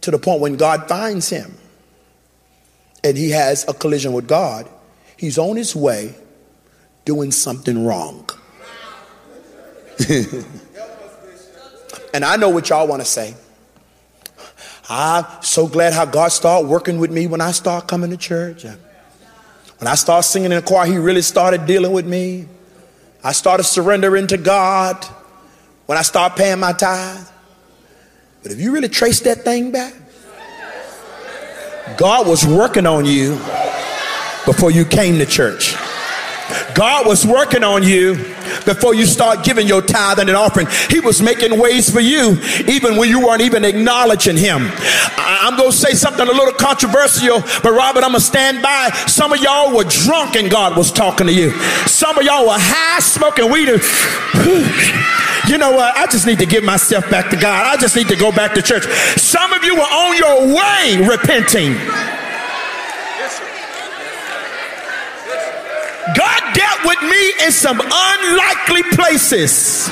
to 0.00 0.10
the 0.10 0.18
point 0.18 0.40
when 0.40 0.56
God 0.56 0.88
finds 0.88 1.28
him 1.28 1.56
and 3.04 3.16
he 3.16 3.30
has 3.30 3.66
a 3.68 3.72
collision 3.72 4.12
with 4.12 4.26
God, 4.26 4.68
he's 5.16 5.38
on 5.38 5.56
his 5.56 5.74
way 5.76 6.14
doing 7.04 7.30
something 7.30 7.86
wrong. 7.86 8.28
and 12.18 12.24
I 12.24 12.34
know 12.34 12.48
what 12.48 12.68
y'all 12.68 12.88
want 12.88 13.00
to 13.00 13.06
say. 13.06 13.32
I'm 14.90 15.24
so 15.40 15.68
glad 15.68 15.92
how 15.92 16.04
God 16.04 16.32
started 16.32 16.66
working 16.66 16.98
with 16.98 17.12
me 17.12 17.28
when 17.28 17.40
I 17.40 17.52
start 17.52 17.86
coming 17.86 18.10
to 18.10 18.16
church. 18.16 18.64
When 18.64 19.86
I 19.86 19.94
started 19.94 20.24
singing 20.24 20.50
in 20.50 20.56
the 20.56 20.62
choir, 20.62 20.84
He 20.86 20.96
really 20.98 21.22
started 21.22 21.64
dealing 21.64 21.92
with 21.92 22.08
me. 22.08 22.48
I 23.22 23.30
started 23.30 23.62
surrendering 23.62 24.26
to 24.26 24.36
God 24.36 25.04
when 25.86 25.96
I 25.96 26.02
started 26.02 26.36
paying 26.36 26.58
my 26.58 26.72
tithe. 26.72 27.24
But 28.42 28.50
if 28.50 28.58
you 28.58 28.72
really 28.72 28.88
trace 28.88 29.20
that 29.20 29.44
thing 29.44 29.70
back, 29.70 29.94
God 31.98 32.26
was 32.26 32.44
working 32.44 32.84
on 32.84 33.04
you 33.04 33.36
before 34.44 34.72
you 34.72 34.84
came 34.84 35.18
to 35.18 35.26
church. 35.26 35.76
God 36.78 37.08
was 37.08 37.26
working 37.26 37.64
on 37.64 37.82
you 37.82 38.14
before 38.64 38.94
you 38.94 39.04
start 39.04 39.44
giving 39.44 39.66
your 39.66 39.82
tithe 39.82 40.20
and 40.20 40.30
an 40.30 40.36
offering. 40.36 40.68
He 40.88 41.00
was 41.00 41.20
making 41.20 41.58
ways 41.58 41.90
for 41.90 41.98
you 41.98 42.38
even 42.68 42.96
when 42.96 43.08
you 43.08 43.26
weren't 43.26 43.42
even 43.42 43.64
acknowledging 43.64 44.36
him. 44.36 44.70
I'm 45.16 45.56
going 45.56 45.72
to 45.72 45.76
say 45.76 45.94
something 45.94 46.24
a 46.24 46.30
little 46.30 46.52
controversial, 46.52 47.40
but 47.64 47.72
Robert, 47.72 48.04
I'm 48.04 48.12
going 48.12 48.20
to 48.20 48.26
stand 48.26 48.62
by. 48.62 48.90
Some 49.08 49.32
of 49.32 49.40
y'all 49.40 49.74
were 49.74 49.82
drunk 49.82 50.36
and 50.36 50.48
God 50.48 50.76
was 50.76 50.92
talking 50.92 51.26
to 51.26 51.32
you. 51.32 51.50
Some 51.88 52.16
of 52.16 52.22
y'all 52.24 52.46
were 52.46 52.54
high 52.56 53.00
smoking 53.00 53.50
weed. 53.50 53.68
You 55.48 55.56
know 55.56 55.72
what? 55.72 55.96
I 55.96 56.04
just 56.06 56.26
need 56.26 56.40
to 56.40 56.46
give 56.46 56.62
myself 56.62 57.08
back 57.08 57.30
to 57.30 57.36
God. 57.36 57.64
I 57.64 57.80
just 57.80 57.96
need 57.96 58.08
to 58.08 58.16
go 58.16 58.30
back 58.30 58.52
to 58.52 58.60
church. 58.60 58.84
Some 59.16 59.54
of 59.54 59.64
you 59.64 59.76
were 59.76 59.80
on 59.80 60.16
your 60.18 60.54
way 60.54 61.08
repenting. 61.08 61.74
God 66.14 66.47
with 66.84 67.00
me 67.02 67.32
in 67.44 67.52
some 67.52 67.80
unlikely 67.80 68.82
places. 68.94 69.90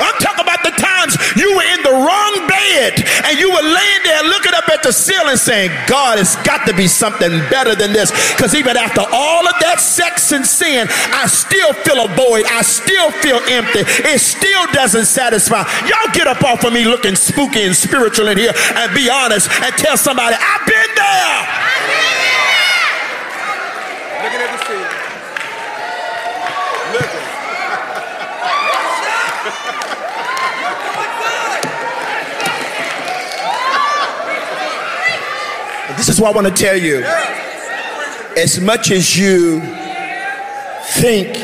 I'm 0.00 0.16
talking 0.16 0.40
about 0.40 0.64
the 0.64 0.72
times 0.72 1.12
you 1.36 1.52
were 1.54 1.68
in 1.76 1.82
the 1.84 1.92
wrong 1.92 2.34
bed 2.48 3.04
and 3.28 3.38
you 3.38 3.52
were 3.52 3.62
laying 3.62 4.02
there 4.02 4.24
looking 4.24 4.54
up 4.56 4.68
at 4.68 4.82
the 4.82 4.92
ceiling 4.92 5.36
saying, 5.36 5.70
God, 5.86 6.18
it's 6.18 6.36
got 6.42 6.66
to 6.66 6.74
be 6.74 6.88
something 6.88 7.30
better 7.52 7.74
than 7.76 7.92
this. 7.92 8.10
Because 8.32 8.54
even 8.54 8.76
after 8.76 9.04
all 9.12 9.46
of 9.46 9.54
that 9.60 9.78
sex 9.78 10.32
and 10.32 10.44
sin, 10.44 10.88
I 11.12 11.26
still 11.28 11.72
feel 11.84 12.04
a 12.04 12.08
void. 12.16 12.48
I 12.48 12.62
still 12.62 13.12
feel 13.20 13.40
empty. 13.52 13.84
It 14.08 14.20
still 14.20 14.66
doesn't 14.72 15.04
satisfy. 15.04 15.68
Y'all 15.84 16.12
get 16.12 16.26
up 16.26 16.42
off 16.42 16.64
of 16.64 16.72
me 16.72 16.84
looking 16.86 17.14
spooky 17.14 17.64
and 17.64 17.76
spiritual 17.76 18.28
in 18.28 18.38
here 18.38 18.52
and 18.56 18.94
be 18.94 19.10
honest 19.10 19.50
and 19.60 19.74
tell 19.76 19.96
somebody, 19.96 20.34
I've 20.34 20.64
been 20.64 20.90
there. 20.96 21.38
Looking 24.24 24.40
at 24.40 24.50
the 24.56 24.60
ceiling. 24.64 24.96
Looking. 26.92 27.30
this 36.00 36.08
what 36.20 36.36
I 36.36 36.42
want 36.42 36.54
to 36.54 36.62
tell 36.62 36.76
you. 36.76 37.02
As 38.36 38.60
much 38.60 38.90
as 38.90 39.18
you 39.18 39.60
think 40.82 41.36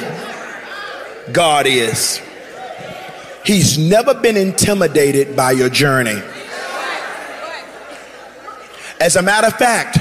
God 1.33 1.67
is, 1.67 2.21
He's 3.45 3.79
never 3.79 4.13
been 4.13 4.37
intimidated 4.37 5.37
by 5.37 5.53
your 5.53 5.69
journey. 5.69 6.21
As 9.01 9.17
a 9.17 9.23
matter 9.23 9.47
of 9.47 9.55
fact, 9.55 9.99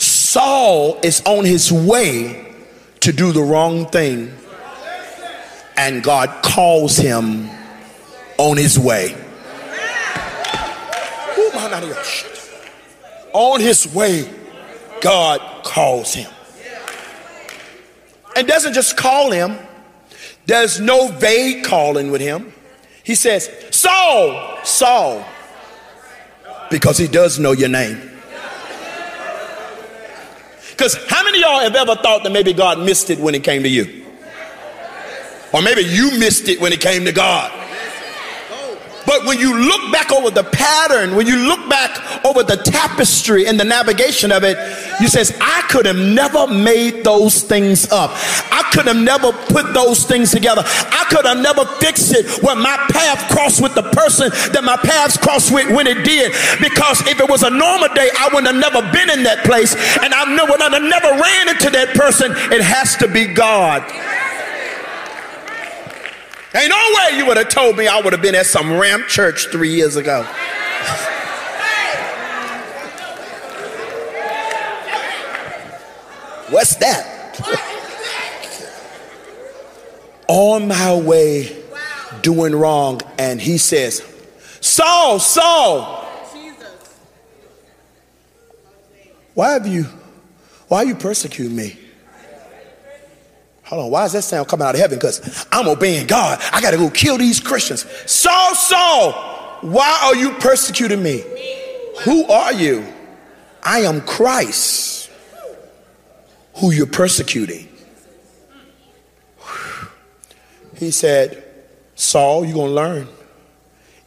Saul 0.00 1.00
is 1.02 1.22
on 1.26 1.44
his 1.44 1.72
way 1.72 2.54
to 3.00 3.12
do 3.12 3.32
the 3.32 3.42
wrong 3.42 3.86
thing, 3.86 4.32
and 5.76 6.02
God 6.02 6.42
calls 6.44 6.96
him 6.96 7.48
on 8.38 8.56
his 8.56 8.78
way. 8.78 9.16
On 13.34 13.60
his 13.60 13.92
way, 13.92 14.32
God 15.00 15.40
calls 15.64 16.14
him. 16.14 16.30
And 18.36 18.48
doesn't 18.48 18.72
just 18.72 18.96
call 18.96 19.32
him, 19.32 19.58
there's 20.46 20.80
no 20.80 21.08
vague 21.08 21.64
calling 21.64 22.10
with 22.10 22.20
him. 22.20 22.52
He 23.02 23.14
says, 23.14 23.50
Saul, 23.70 24.58
Saul, 24.64 25.26
because 26.70 26.96
he 26.96 27.08
does 27.08 27.38
know 27.38 27.52
your 27.52 27.68
name. 27.68 28.10
Because 30.70 30.96
how 31.08 31.22
many 31.24 31.38
of 31.38 31.42
y'all 31.42 31.60
have 31.60 31.74
ever 31.74 31.94
thought 31.96 32.22
that 32.22 32.32
maybe 32.32 32.52
God 32.52 32.78
missed 32.78 33.10
it 33.10 33.18
when 33.18 33.34
it 33.34 33.44
came 33.44 33.62
to 33.62 33.68
you? 33.68 34.06
Or 35.52 35.60
maybe 35.60 35.82
you 35.82 36.18
missed 36.18 36.48
it 36.48 36.60
when 36.60 36.72
it 36.72 36.80
came 36.80 37.04
to 37.04 37.12
God. 37.12 37.63
But 39.06 39.26
when 39.26 39.38
you 39.38 39.56
look 39.58 39.92
back 39.92 40.12
over 40.12 40.30
the 40.30 40.44
pattern, 40.44 41.14
when 41.14 41.26
you 41.26 41.36
look 41.36 41.68
back 41.68 42.24
over 42.24 42.42
the 42.42 42.56
tapestry 42.56 43.46
and 43.46 43.58
the 43.58 43.64
navigation 43.64 44.32
of 44.32 44.44
it, 44.44 44.56
you 45.00 45.08
says, 45.08 45.36
I 45.40 45.66
could 45.68 45.86
have 45.86 45.96
never 45.96 46.46
made 46.46 47.04
those 47.04 47.42
things 47.42 47.90
up. 47.90 48.10
I 48.50 48.70
could 48.72 48.86
have 48.86 48.96
never 48.96 49.32
put 49.32 49.72
those 49.74 50.04
things 50.04 50.30
together. 50.30 50.62
I 50.64 51.06
could 51.10 51.26
have 51.26 51.38
never 51.38 51.64
fixed 51.80 52.14
it 52.14 52.42
when 52.42 52.58
my 52.58 52.76
path 52.90 53.30
crossed 53.30 53.62
with 53.62 53.74
the 53.74 53.82
person 53.82 54.30
that 54.52 54.64
my 54.64 54.76
paths 54.76 55.16
crossed 55.16 55.52
with 55.52 55.70
when 55.74 55.86
it 55.86 56.04
did. 56.04 56.32
Because 56.60 57.00
if 57.06 57.20
it 57.20 57.28
was 57.28 57.42
a 57.42 57.50
normal 57.50 57.88
day, 57.94 58.10
I 58.18 58.30
would 58.32 58.44
have 58.46 58.56
never 58.56 58.80
been 58.92 59.10
in 59.10 59.22
that 59.24 59.44
place 59.44 59.74
and 59.74 60.14
I 60.14 60.24
would 60.24 60.60
have 60.60 60.82
never 60.82 61.10
ran 61.20 61.48
into 61.48 61.70
that 61.70 61.94
person. 61.94 62.32
It 62.52 62.62
has 62.62 62.96
to 62.96 63.08
be 63.08 63.26
God. 63.26 63.82
Ain't 66.56 66.68
no 66.68 66.76
way 66.76 67.18
you 67.18 67.26
would 67.26 67.36
have 67.36 67.48
told 67.48 67.76
me 67.76 67.88
I 67.88 68.00
would 68.00 68.12
have 68.12 68.22
been 68.22 68.36
at 68.36 68.46
some 68.46 68.78
ramp 68.78 69.08
church 69.08 69.48
three 69.50 69.74
years 69.74 69.96
ago. 69.96 70.22
What's 76.50 76.76
that? 76.76 77.10
On 80.28 80.68
my 80.68 80.94
way 80.94 81.60
doing 82.22 82.54
wrong, 82.54 83.00
and 83.18 83.40
he 83.40 83.58
says, 83.58 84.04
Saul, 84.60 85.18
Saul, 85.18 86.06
why 89.34 89.50
have 89.50 89.66
you, 89.66 89.86
why 90.68 90.78
are 90.78 90.84
you 90.84 90.94
persecuting 90.94 91.56
me? 91.56 91.76
Hold 93.64 93.86
on, 93.86 93.90
why 93.90 94.04
is 94.04 94.12
that 94.12 94.22
sound 94.22 94.46
coming 94.48 94.66
out 94.66 94.74
of 94.74 94.80
heaven? 94.80 94.98
Because 94.98 95.46
I'm 95.50 95.66
obeying 95.68 96.06
God. 96.06 96.40
I 96.52 96.60
got 96.60 96.72
to 96.72 96.76
go 96.76 96.90
kill 96.90 97.16
these 97.16 97.40
Christians. 97.40 97.86
Saul, 98.10 98.54
Saul, 98.54 99.12
why 99.62 100.00
are 100.04 100.14
you 100.14 100.32
persecuting 100.32 101.02
me? 101.02 101.24
Who 102.02 102.26
are 102.26 102.52
you? 102.52 102.86
I 103.62 103.80
am 103.80 104.02
Christ, 104.02 105.10
who 106.56 106.70
you're 106.70 106.86
persecuting. 106.86 107.68
He 110.76 110.90
said, 110.90 111.42
Saul, 111.94 112.44
you're 112.44 112.54
going 112.54 112.68
to 112.68 112.74
learn. 112.74 113.08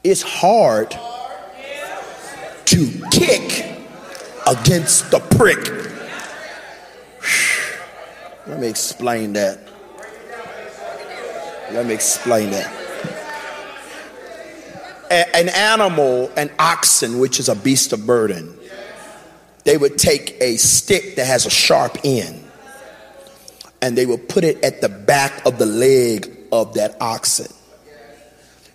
It's 0.03 0.21
hard 0.21 0.91
to 2.65 3.07
kick 3.11 3.65
against 4.45 5.09
the 5.09 5.19
prick. 5.19 5.96
Let 8.47 8.61
me 8.61 8.67
explain 8.67 9.33
that. 9.33 9.59
Let 11.71 11.85
me 11.85 11.93
explain 11.93 12.51
that. 12.51 12.73
A- 15.11 15.35
an 15.35 15.49
animal, 15.49 16.31
an 16.37 16.49
oxen, 16.57 17.19
which 17.19 17.41
is 17.41 17.49
a 17.49 17.55
beast 17.55 17.91
of 17.91 18.05
burden, 18.05 18.57
they 19.65 19.77
would 19.77 19.97
take 19.97 20.37
a 20.39 20.55
stick 20.55 21.17
that 21.17 21.27
has 21.27 21.45
a 21.45 21.49
sharp 21.49 21.97
end 22.05 22.41
and 23.81 23.97
they 23.97 24.05
would 24.05 24.29
put 24.29 24.45
it 24.45 24.63
at 24.63 24.79
the 24.79 24.89
back 24.89 25.45
of 25.45 25.57
the 25.57 25.65
leg 25.65 26.31
of 26.53 26.75
that 26.75 26.95
oxen 27.01 27.51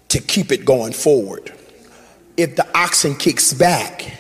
to 0.09 0.21
keep 0.21 0.53
it 0.53 0.67
going 0.67 0.93
forward. 0.93 1.51
If 2.37 2.57
the 2.57 2.67
oxen 2.77 3.17
kicks 3.17 3.55
back, 3.55 4.19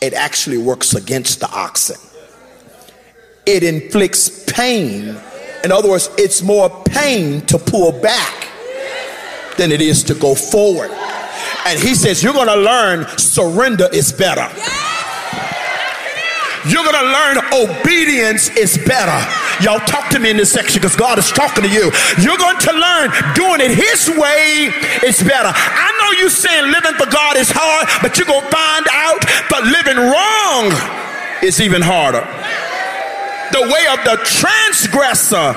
it 0.00 0.14
actually 0.14 0.56
works 0.56 0.94
against 0.94 1.40
the 1.40 1.50
oxen 1.50 1.98
it 3.56 3.62
inflicts 3.62 4.44
pain. 4.44 5.16
In 5.64 5.72
other 5.72 5.90
words, 5.90 6.08
it's 6.16 6.42
more 6.42 6.70
pain 6.84 7.40
to 7.46 7.58
pull 7.58 7.92
back 8.00 8.48
than 9.56 9.72
it 9.72 9.80
is 9.80 10.04
to 10.04 10.14
go 10.14 10.34
forward. 10.34 10.90
And 11.66 11.78
he 11.78 11.94
says, 11.94 12.22
You're 12.22 12.32
to 12.32 12.56
learn 12.56 13.06
surrender 13.18 13.88
is 13.92 14.12
better. 14.12 14.48
You're 16.68 16.84
to 16.84 17.08
learn 17.08 17.36
obedience 17.52 18.50
is 18.50 18.76
better. 18.76 19.16
Y'all 19.64 19.80
talk 19.80 20.10
to 20.10 20.18
me 20.18 20.30
in 20.30 20.36
this 20.36 20.52
section 20.52 20.80
because 20.80 20.96
God 20.96 21.18
is 21.18 21.30
talking 21.32 21.64
to 21.64 21.70
you. 21.70 21.90
You're 22.20 22.36
going 22.36 22.58
to 22.58 22.72
learn 22.72 23.10
doing 23.34 23.60
it 23.60 23.72
His 23.72 24.08
way 24.08 24.72
is 25.04 25.22
better. 25.22 25.52
I 25.52 25.88
know 25.98 26.20
you're 26.20 26.30
saying 26.30 26.70
living 26.70 26.94
for 26.94 27.10
God 27.10 27.36
is 27.36 27.50
hard, 27.52 27.88
but 28.02 28.16
you're 28.16 28.26
to 28.44 28.52
find 28.52 28.86
out 28.92 29.20
that 29.48 29.64
living 29.64 29.96
wrong 29.96 30.68
is 31.42 31.60
even 31.60 31.80
harder. 31.82 32.24
The 33.52 33.62
way 33.62 33.84
of 33.90 34.04
the 34.04 34.16
transgressor 34.24 35.54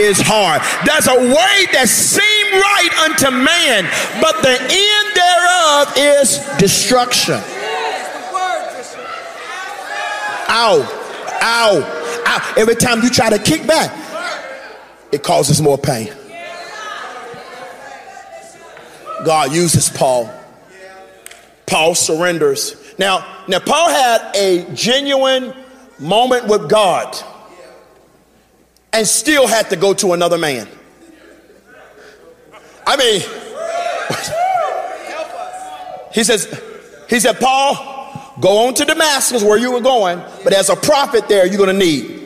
is 0.00 0.20
hard. 0.20 0.62
There's 0.86 1.06
a 1.06 1.18
way 1.18 1.66
that 1.72 1.88
seem 1.88 2.46
right 2.52 2.92
unto 3.06 3.30
man, 3.30 3.84
but 4.20 4.42
the 4.42 4.56
end 4.58 5.08
thereof 5.14 5.92
is 5.96 6.38
destruction. 6.58 7.40
Ow, 10.50 10.80
ow, 11.42 12.22
ow. 12.26 12.54
Every 12.56 12.74
time 12.74 13.02
you 13.02 13.10
try 13.10 13.30
to 13.30 13.38
kick 13.38 13.66
back, 13.66 13.92
it 15.12 15.22
causes 15.22 15.60
more 15.60 15.78
pain. 15.78 16.12
God 19.24 19.52
uses 19.52 19.88
Paul. 19.88 20.32
Paul 21.66 21.94
surrenders. 21.94 22.76
Now, 22.98 23.44
now 23.46 23.58
Paul 23.58 23.90
had 23.90 24.34
a 24.34 24.66
genuine 24.74 25.54
moment 25.98 26.46
with 26.46 26.68
God 26.68 27.16
and 28.92 29.06
still 29.06 29.46
had 29.46 29.70
to 29.70 29.76
go 29.76 29.94
to 29.94 30.12
another 30.12 30.38
man. 30.38 30.68
I 32.86 32.96
mean, 32.96 33.20
he 36.12 36.24
says, 36.24 36.62
he 37.08 37.20
said, 37.20 37.38
Paul, 37.38 38.34
go 38.40 38.66
on 38.66 38.74
to 38.74 38.84
Damascus 38.84 39.42
where 39.42 39.58
you 39.58 39.72
were 39.72 39.80
going, 39.80 40.22
but 40.42 40.52
as 40.52 40.70
a 40.70 40.76
prophet 40.76 41.28
there, 41.28 41.46
you're 41.46 41.58
going 41.58 41.78
to 41.78 41.84
need. 41.84 42.16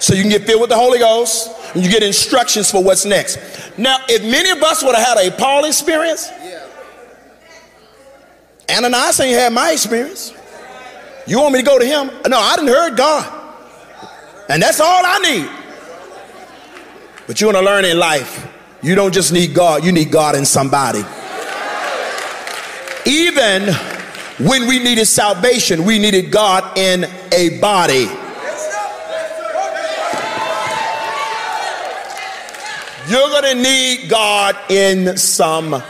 So 0.00 0.14
you 0.14 0.22
can 0.22 0.30
get 0.30 0.42
filled 0.42 0.60
with 0.60 0.70
the 0.70 0.76
Holy 0.76 0.98
Ghost 0.98 1.50
and 1.74 1.84
you 1.84 1.90
get 1.90 2.02
instructions 2.02 2.70
for 2.70 2.82
what's 2.82 3.04
next. 3.04 3.38
Now, 3.78 3.98
if 4.08 4.22
many 4.22 4.50
of 4.50 4.62
us 4.62 4.82
would 4.82 4.94
have 4.94 5.16
had 5.16 5.26
a 5.26 5.36
Paul 5.36 5.64
experience, 5.64 6.30
Ananias 8.70 9.20
ain't 9.20 9.38
had 9.38 9.52
my 9.52 9.72
experience. 9.72 10.32
You 11.26 11.40
want 11.40 11.54
me 11.54 11.60
to 11.60 11.64
go 11.64 11.78
to 11.78 11.84
him? 11.84 12.10
No, 12.28 12.38
I 12.38 12.56
didn't 12.56 12.68
heard 12.68 12.96
God. 12.96 13.42
And 14.48 14.62
that's 14.62 14.80
all 14.80 15.02
I 15.04 15.18
need. 15.20 15.50
But 17.26 17.40
you 17.40 17.46
want 17.46 17.56
to 17.56 17.64
learn 17.64 17.84
in 17.86 17.98
life, 17.98 18.46
you 18.82 18.94
don't 18.94 19.14
just 19.14 19.32
need 19.32 19.54
God, 19.54 19.84
you 19.84 19.92
need 19.92 20.10
God 20.10 20.36
in 20.36 20.44
somebody. 20.44 21.02
Even 23.06 23.72
when 24.38 24.66
we 24.66 24.78
needed 24.78 25.06
salvation, 25.06 25.84
we 25.84 25.98
needed 25.98 26.30
God 26.30 26.76
in 26.76 27.04
a 27.32 27.58
body. 27.60 28.08
You're 33.06 33.28
going 33.28 33.56
to 33.56 33.62
need 33.62 34.08
God 34.08 34.56
in 34.70 35.16
some 35.16 35.82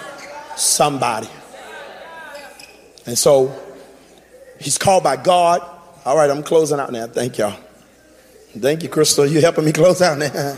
somebody. 0.57 1.29
And 3.07 3.19
so 3.19 3.64
He's 4.65 4.79
called 4.79 5.05
by 5.05 5.17
God. 5.17 5.61
All 6.07 6.17
right, 6.17 6.31
I'm 6.31 6.43
closing 6.43 6.81
out 6.81 6.91
now. 6.91 7.07
Thank 7.07 7.37
y'all. 7.37 7.55
Thank 8.59 8.83
you, 8.83 8.89
Crystal. 8.89 9.27
You 9.27 9.43
helping 9.43 9.67
me 9.67 9.73
close 9.73 10.01
out 10.01 10.17
now. 10.17 10.57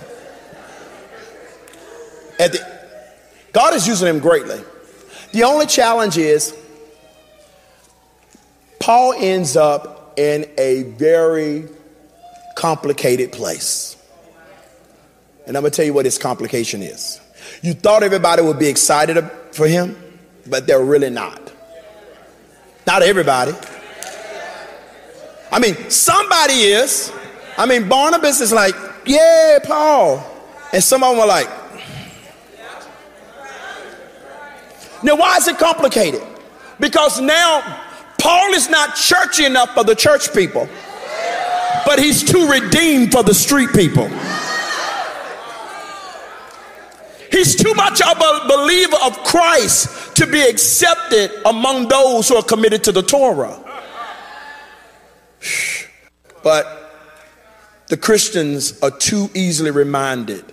At 2.38 2.52
the, 2.52 2.80
God 3.52 3.74
is 3.74 3.88
using 3.88 4.06
him 4.06 4.20
greatly. 4.20 4.60
The 5.32 5.42
only 5.42 5.66
challenge 5.66 6.18
is 6.18 6.56
Paul 8.78 9.14
ends 9.18 9.56
up 9.56 10.16
in 10.16 10.48
a 10.56 10.84
very 10.84 11.68
complicated 12.54 13.32
place. 13.32 13.96
And 15.48 15.56
I'm 15.56 15.64
going 15.64 15.72
to 15.72 15.76
tell 15.76 15.84
you 15.84 15.94
what 15.94 16.04
his 16.04 16.16
complication 16.16 16.80
is. 16.80 17.20
You 17.60 17.74
thought 17.74 18.04
everybody 18.04 18.42
would 18.42 18.60
be 18.60 18.68
excited 18.68 19.28
for 19.50 19.66
him, 19.66 19.96
but 20.46 20.68
they're 20.68 20.84
really 20.84 21.10
not. 21.10 21.40
Not 22.86 23.02
everybody. 23.02 23.52
I 25.50 25.59
mean, 25.59 25.90
somebody 25.90 26.54
is. 26.54 27.12
I 27.56 27.66
mean, 27.66 27.88
Barnabas 27.88 28.40
is 28.40 28.52
like, 28.52 28.74
yeah, 29.06 29.59
Paul. 29.64 30.24
And 30.72 30.82
some 30.82 31.02
of 31.02 31.11
them 31.11 31.20
are 31.20 31.26
like, 31.26 31.48
now 35.02 35.16
why 35.16 35.37
is 35.37 35.46
it 35.46 35.59
complicated? 35.59 36.22
Because 36.80 37.20
now 37.20 37.80
Paul 38.18 38.52
is 38.54 38.68
not 38.68 38.96
churchy 38.96 39.44
enough 39.44 39.72
for 39.74 39.85
the 39.85 39.94
church 39.94 40.35
people, 40.35 40.68
but 41.87 41.98
he's 41.98 42.24
too 42.24 42.48
redeemed 42.48 43.12
for 43.12 43.22
the 43.22 43.35
street 43.35 43.70
people. 43.72 44.09
He's 47.30 47.54
too 47.54 47.74
much 47.74 48.00
of 48.00 48.16
a 48.16 48.48
believer 48.48 48.96
of 49.04 49.16
Christ 49.24 50.16
to 50.16 50.26
be 50.26 50.40
accepted 50.40 51.30
among 51.44 51.88
those 51.88 52.28
who 52.28 52.37
are 52.37 52.42
committed 52.42 52.82
to 52.85 52.92
the 52.92 53.02
Torah. 53.02 53.59
But 56.46 56.92
the 57.88 57.96
Christians 57.96 58.80
are 58.80 58.92
too 58.92 59.28
easily 59.35 59.72
reminded. 59.72 60.44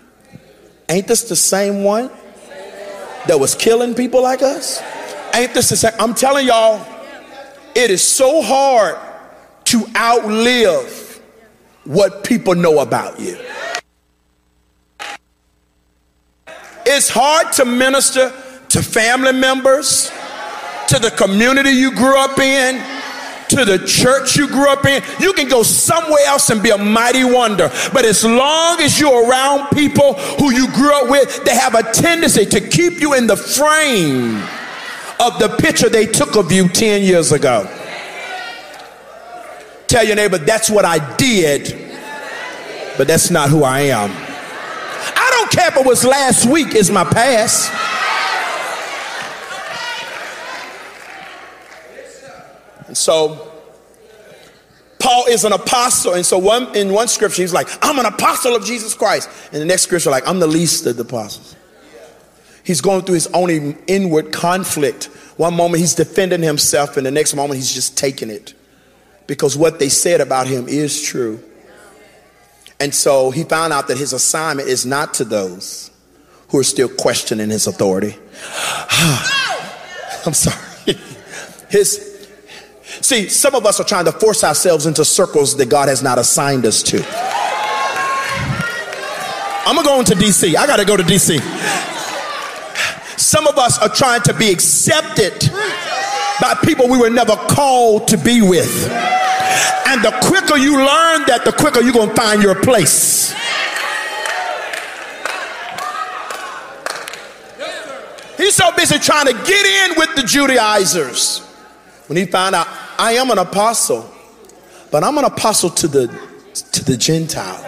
Ain't 0.89 1.05
this 1.05 1.29
the 1.29 1.35
same 1.35 1.83
one 1.83 2.09
that 3.27 3.39
was 3.39 3.53
killing 3.53 3.93
people 3.93 4.23
like 4.23 4.41
us? 4.41 4.81
Ain't 5.35 5.53
this 5.53 5.69
the 5.69 5.75
same? 5.75 5.91
I'm 5.99 6.15
telling 6.15 6.47
y'all, 6.47 6.83
it 7.75 7.91
is 7.91 8.01
so 8.01 8.41
hard 8.41 8.97
to 9.65 9.85
outlive 9.95 11.21
what 11.83 12.23
people 12.23 12.55
know 12.55 12.79
about 12.79 13.19
you. 13.19 13.37
it's 16.87 17.07
hard 17.07 17.53
to 17.53 17.65
minister 17.65 18.33
to 18.69 18.81
family 18.81 19.31
members, 19.31 20.11
to 20.87 20.97
the 20.97 21.11
community 21.11 21.69
you 21.69 21.93
grew 21.95 22.17
up 22.17 22.39
in, 22.39 23.02
to 23.49 23.65
the 23.65 23.79
church 23.85 24.35
you 24.35 24.47
grew 24.47 24.69
up 24.69 24.85
in. 24.85 25.01
You 25.19 25.33
can 25.33 25.47
go 25.47 25.63
somewhere 25.63 26.25
else 26.25 26.49
and 26.49 26.61
be 26.61 26.69
a 26.69 26.77
mighty 26.77 27.23
wonder. 27.23 27.69
But 27.93 28.05
as 28.05 28.23
long 28.23 28.79
as 28.79 28.99
you're 28.99 29.29
around 29.29 29.69
people 29.69 30.13
who 30.13 30.51
you 30.51 30.71
grew 30.73 30.93
up 30.93 31.09
with, 31.09 31.43
they 31.45 31.55
have 31.55 31.75
a 31.75 31.83
tendency 31.91 32.45
to 32.45 32.61
keep 32.61 32.99
you 32.99 33.13
in 33.13 33.27
the 33.27 33.37
frame 33.37 34.41
of 35.19 35.39
the 35.39 35.55
picture 35.59 35.89
they 35.89 36.05
took 36.05 36.35
of 36.35 36.51
you 36.51 36.67
10 36.67 37.03
years 37.03 37.31
ago. 37.31 37.69
Tell 39.87 40.03
your 40.03 40.15
neighbor, 40.15 40.39
that's 40.39 40.69
what 40.69 40.85
I 40.85 41.15
did, 41.17 41.93
but 42.97 43.07
that's 43.07 43.29
not 43.29 43.49
who 43.49 43.63
I 43.63 43.81
am. 43.81 44.11
I 44.11 45.29
don't 45.31 45.51
care 45.51 45.67
if 45.67 45.77
it 45.77 45.85
was 45.85 46.03
last 46.03 46.45
week, 46.45 46.73
it's 46.73 46.89
my 46.89 47.03
past. 47.03 47.71
So 53.03 53.51
Paul 54.99 55.25
is 55.27 55.43
an 55.43 55.51
apostle. 55.51 56.13
And 56.13 56.25
so 56.25 56.37
one 56.37 56.73
in 56.75 56.93
one 56.93 57.09
scripture, 57.09 57.41
he's 57.41 57.53
like, 57.53 57.67
I'm 57.81 57.99
an 57.99 58.05
apostle 58.05 58.55
of 58.55 58.63
Jesus 58.63 58.93
Christ. 58.93 59.29
And 59.51 59.61
the 59.61 59.65
next 59.65 59.81
scripture, 59.81 60.09
like, 60.09 60.25
I'm 60.25 60.39
the 60.39 60.47
least 60.47 60.85
of 60.85 60.95
the 60.95 61.03
apostles. 61.03 61.57
He's 62.63 62.79
going 62.79 63.01
through 63.01 63.15
his 63.15 63.27
own 63.27 63.49
inward 63.87 64.31
conflict. 64.31 65.05
One 65.35 65.55
moment 65.55 65.81
he's 65.81 65.95
defending 65.95 66.41
himself, 66.41 66.95
and 66.95 67.05
the 67.05 67.11
next 67.11 67.35
moment 67.35 67.57
he's 67.57 67.73
just 67.73 67.97
taking 67.97 68.29
it. 68.29 68.53
Because 69.27 69.57
what 69.57 69.79
they 69.79 69.89
said 69.89 70.21
about 70.21 70.47
him 70.47 70.69
is 70.69 71.01
true. 71.01 71.43
And 72.79 72.95
so 72.95 73.31
he 73.31 73.43
found 73.43 73.73
out 73.73 73.89
that 73.89 73.97
his 73.97 74.13
assignment 74.13 74.69
is 74.69 74.85
not 74.85 75.15
to 75.15 75.25
those 75.25 75.91
who 76.49 76.59
are 76.59 76.63
still 76.63 76.87
questioning 76.87 77.49
his 77.49 77.67
authority. 77.67 78.15
I'm 80.25 80.33
sorry. 80.33 80.55
His 81.69 82.12
See, 83.01 83.27
some 83.29 83.55
of 83.55 83.65
us 83.65 83.79
are 83.79 83.83
trying 83.83 84.05
to 84.05 84.11
force 84.11 84.43
ourselves 84.43 84.85
into 84.85 85.03
circles 85.03 85.55
that 85.57 85.69
God 85.69 85.89
has 85.89 86.03
not 86.03 86.19
assigned 86.19 86.65
us 86.65 86.83
to. 86.83 87.03
I'm 89.65 89.75
gonna 89.75 89.87
go 89.87 89.99
into 89.99 90.15
DC. 90.15 90.55
I 90.55 90.67
gotta 90.67 90.85
go 90.85 90.97
to 90.97 91.03
DC. 91.03 91.39
Some 93.17 93.47
of 93.47 93.57
us 93.57 93.79
are 93.79 93.89
trying 93.89 94.21
to 94.23 94.33
be 94.33 94.51
accepted 94.51 95.49
by 96.41 96.55
people 96.63 96.89
we 96.89 96.97
were 96.97 97.09
never 97.09 97.35
called 97.35 98.07
to 98.09 98.17
be 98.17 98.41
with. 98.41 98.91
And 99.87 100.03
the 100.03 100.11
quicker 100.23 100.57
you 100.57 100.77
learn 100.77 101.23
that, 101.27 101.41
the 101.45 101.53
quicker 101.53 101.81
you're 101.81 101.93
gonna 101.93 102.13
find 102.13 102.43
your 102.43 102.55
place. 102.55 103.33
He's 108.37 108.55
so 108.55 108.71
busy 108.75 108.99
trying 108.99 109.27
to 109.27 109.33
get 109.33 109.65
in 109.65 109.97
with 109.97 110.15
the 110.15 110.23
Judaizers 110.23 111.39
when 112.07 112.17
he 112.17 112.25
found 112.25 112.55
out 112.55 112.67
I 112.97 113.13
am 113.13 113.31
an 113.31 113.39
apostle, 113.39 114.09
but 114.91 115.03
I'm 115.03 115.17
an 115.17 115.25
apostle 115.25 115.69
to 115.71 115.87
the 115.87 116.07
to 116.73 116.83
the 116.83 116.97
Gentiles. 116.97 117.65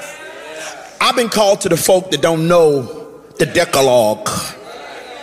I've 1.01 1.15
been 1.15 1.29
called 1.29 1.61
to 1.61 1.69
the 1.69 1.77
folk 1.77 2.11
that 2.11 2.21
don't 2.21 2.47
know 2.47 3.21
the 3.37 3.45
Decalogue. 3.45 4.29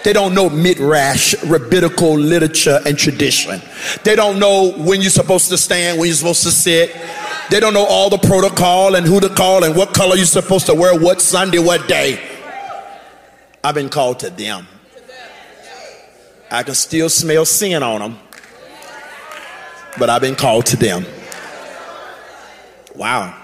They 0.04 0.12
don't 0.12 0.34
know 0.34 0.50
midrash, 0.50 1.34
rabbinical 1.44 2.14
literature 2.14 2.80
and 2.84 2.98
tradition. 2.98 3.62
They 4.02 4.16
don't 4.16 4.40
know 4.40 4.72
when 4.72 5.00
you're 5.00 5.10
supposed 5.10 5.48
to 5.50 5.56
stand, 5.56 5.98
when 5.98 6.08
you're 6.08 6.16
supposed 6.16 6.42
to 6.42 6.50
sit. 6.50 6.96
They 7.50 7.60
don't 7.60 7.72
know 7.72 7.86
all 7.86 8.10
the 8.10 8.18
protocol 8.18 8.96
and 8.96 9.06
who 9.06 9.20
to 9.20 9.28
call 9.28 9.62
and 9.62 9.76
what 9.76 9.94
color 9.94 10.16
you're 10.16 10.24
supposed 10.26 10.66
to 10.66 10.74
wear, 10.74 10.98
what 10.98 11.20
Sunday, 11.20 11.60
what 11.60 11.86
day. 11.86 12.20
I've 13.62 13.76
been 13.76 13.88
called 13.88 14.18
to 14.20 14.30
them. 14.30 14.66
I 16.50 16.64
can 16.64 16.74
still 16.74 17.08
smell 17.08 17.44
sin 17.44 17.82
on 17.82 18.00
them 18.00 18.18
but 19.98 20.10
I've 20.10 20.22
been 20.22 20.36
called 20.36 20.66
to 20.66 20.76
them. 20.76 21.06
Wow. 22.94 23.38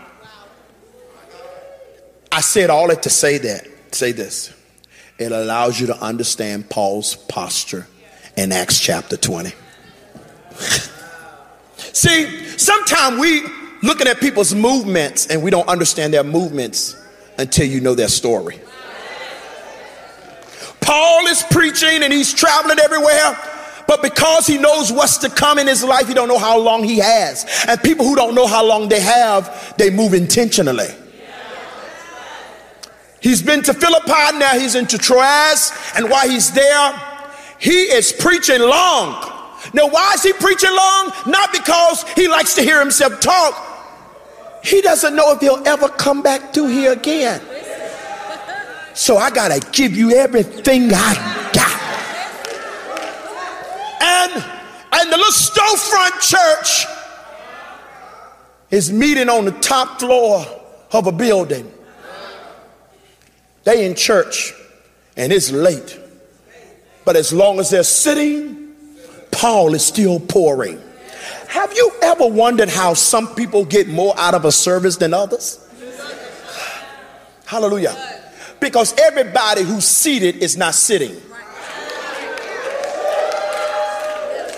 I 2.31 2.41
said 2.41 2.71
all 2.71 2.89
that 2.89 3.03
to 3.05 3.11
say 3.11 3.39
that, 3.39 3.67
say 3.93 4.13
this. 4.13 4.55
It 5.19 5.33
allows 5.33 5.81
you 5.81 5.89
to 5.89 5.97
understand 5.97 6.71
Paul's 6.71 7.17
posture 7.17 7.87
in 8.37 8.53
Acts 8.53 8.79
chapter 8.79 9.17
20. 9.17 9.53
See, 11.77 12.59
sometimes 12.59 13.19
we 13.19 13.43
looking 13.83 14.07
at 14.07 14.21
people's 14.21 14.55
movements 14.55 15.27
and 15.27 15.43
we 15.43 15.51
don't 15.51 15.69
understand 15.69 16.15
their 16.15 16.25
movements 16.25 16.95
until 17.39 17.67
you 17.67 17.81
know 17.81 17.95
their 17.95 18.09
story. 18.09 18.61
Paul 20.81 21.27
is 21.27 21.43
preaching 21.51 22.03
and 22.03 22.13
he's 22.13 22.33
traveling 22.33 22.79
everywhere 22.79 23.37
but 23.88 24.03
because 24.03 24.46
he 24.46 24.59
knows 24.59 24.92
what's 24.92 25.16
to 25.16 25.31
come 25.31 25.59
in 25.59 25.66
his 25.66 25.83
life, 25.83 26.07
he 26.07 26.12
don't 26.12 26.29
know 26.29 26.38
how 26.38 26.59
long 26.59 26.85
he 26.85 26.98
has. 26.98 27.46
And 27.66 27.83
people 27.83 28.05
who 28.05 28.14
don't 28.14 28.35
know 28.35 28.46
how 28.46 28.62
long 28.62 28.90
they 28.90 29.01
have, 29.01 29.74
they 29.79 29.88
move 29.88 30.12
intentionally. 30.12 30.88
He's 33.20 33.40
been 33.40 33.62
to 33.62 33.72
Philippi, 33.72 34.38
now 34.38 34.59
he's 34.59 34.74
into 34.74 34.98
Troas, 34.98 35.72
and 35.96 36.11
while 36.11 36.29
he's 36.29 36.53
there, 36.53 37.03
he 37.59 37.85
is 37.85 38.12
preaching 38.12 38.61
long. 38.61 39.33
Now, 39.72 39.88
why 39.88 40.12
is 40.12 40.22
he 40.22 40.35
preaching 40.35 40.70
long? 40.70 41.11
Not 41.27 41.51
because 41.51 42.05
he 42.11 42.29
likes 42.29 42.55
to 42.57 42.62
hear 42.62 42.79
himself 42.79 43.18
talk. 43.20 43.64
He 44.62 44.83
doesn't 44.83 45.16
know 45.16 45.33
if 45.33 45.40
he'll 45.40 45.66
ever 45.66 45.88
come 45.88 46.20
back 46.20 46.53
to 46.53 46.66
here 46.66 46.92
again. 46.92 47.40
So 48.92 49.16
I 49.16 49.31
gotta 49.31 49.66
give 49.72 49.96
you 49.96 50.12
everything 50.12 50.90
I. 50.92 51.38
And, 54.09 54.44
the 55.11 55.16
little 55.16 55.33
storefront 55.33 56.21
church 56.21 56.87
is 58.71 58.92
meeting 58.92 59.29
on 59.29 59.44
the 59.44 59.53
top 59.53 60.01
floor 60.01 60.44
of 60.92 61.07
a 61.07 61.12
building. 61.12 61.73
They 63.64 63.87
in 63.87 63.94
church 63.94 64.53
and 65.16 65.33
it's 65.33 65.51
late. 65.51 65.99
But 67.05 67.16
as 67.16 67.33
long 67.33 67.59
as 67.61 67.71
they're 67.71 67.83
sitting, 67.83 68.75
Paul 69.31 69.75
is 69.75 69.85
still 69.85 70.21
pouring. 70.21 70.81
Have 71.49 71.73
you 71.73 71.90
ever 72.03 72.27
wondered 72.27 72.68
how 72.68 72.94
some 72.94 73.35
people 73.35 73.64
get 73.64 73.88
more 73.88 74.14
out 74.18 74.35
of 74.35 74.44
a 74.44 74.53
service 74.53 74.97
than 74.97 75.14
others? 75.14 75.59
Hallelujah. 77.47 77.97
Because 78.61 78.94
everybody 78.99 79.62
who's 79.62 79.87
seated 79.87 80.37
is 80.37 80.57
not 80.57 80.75
sitting. 80.75 81.16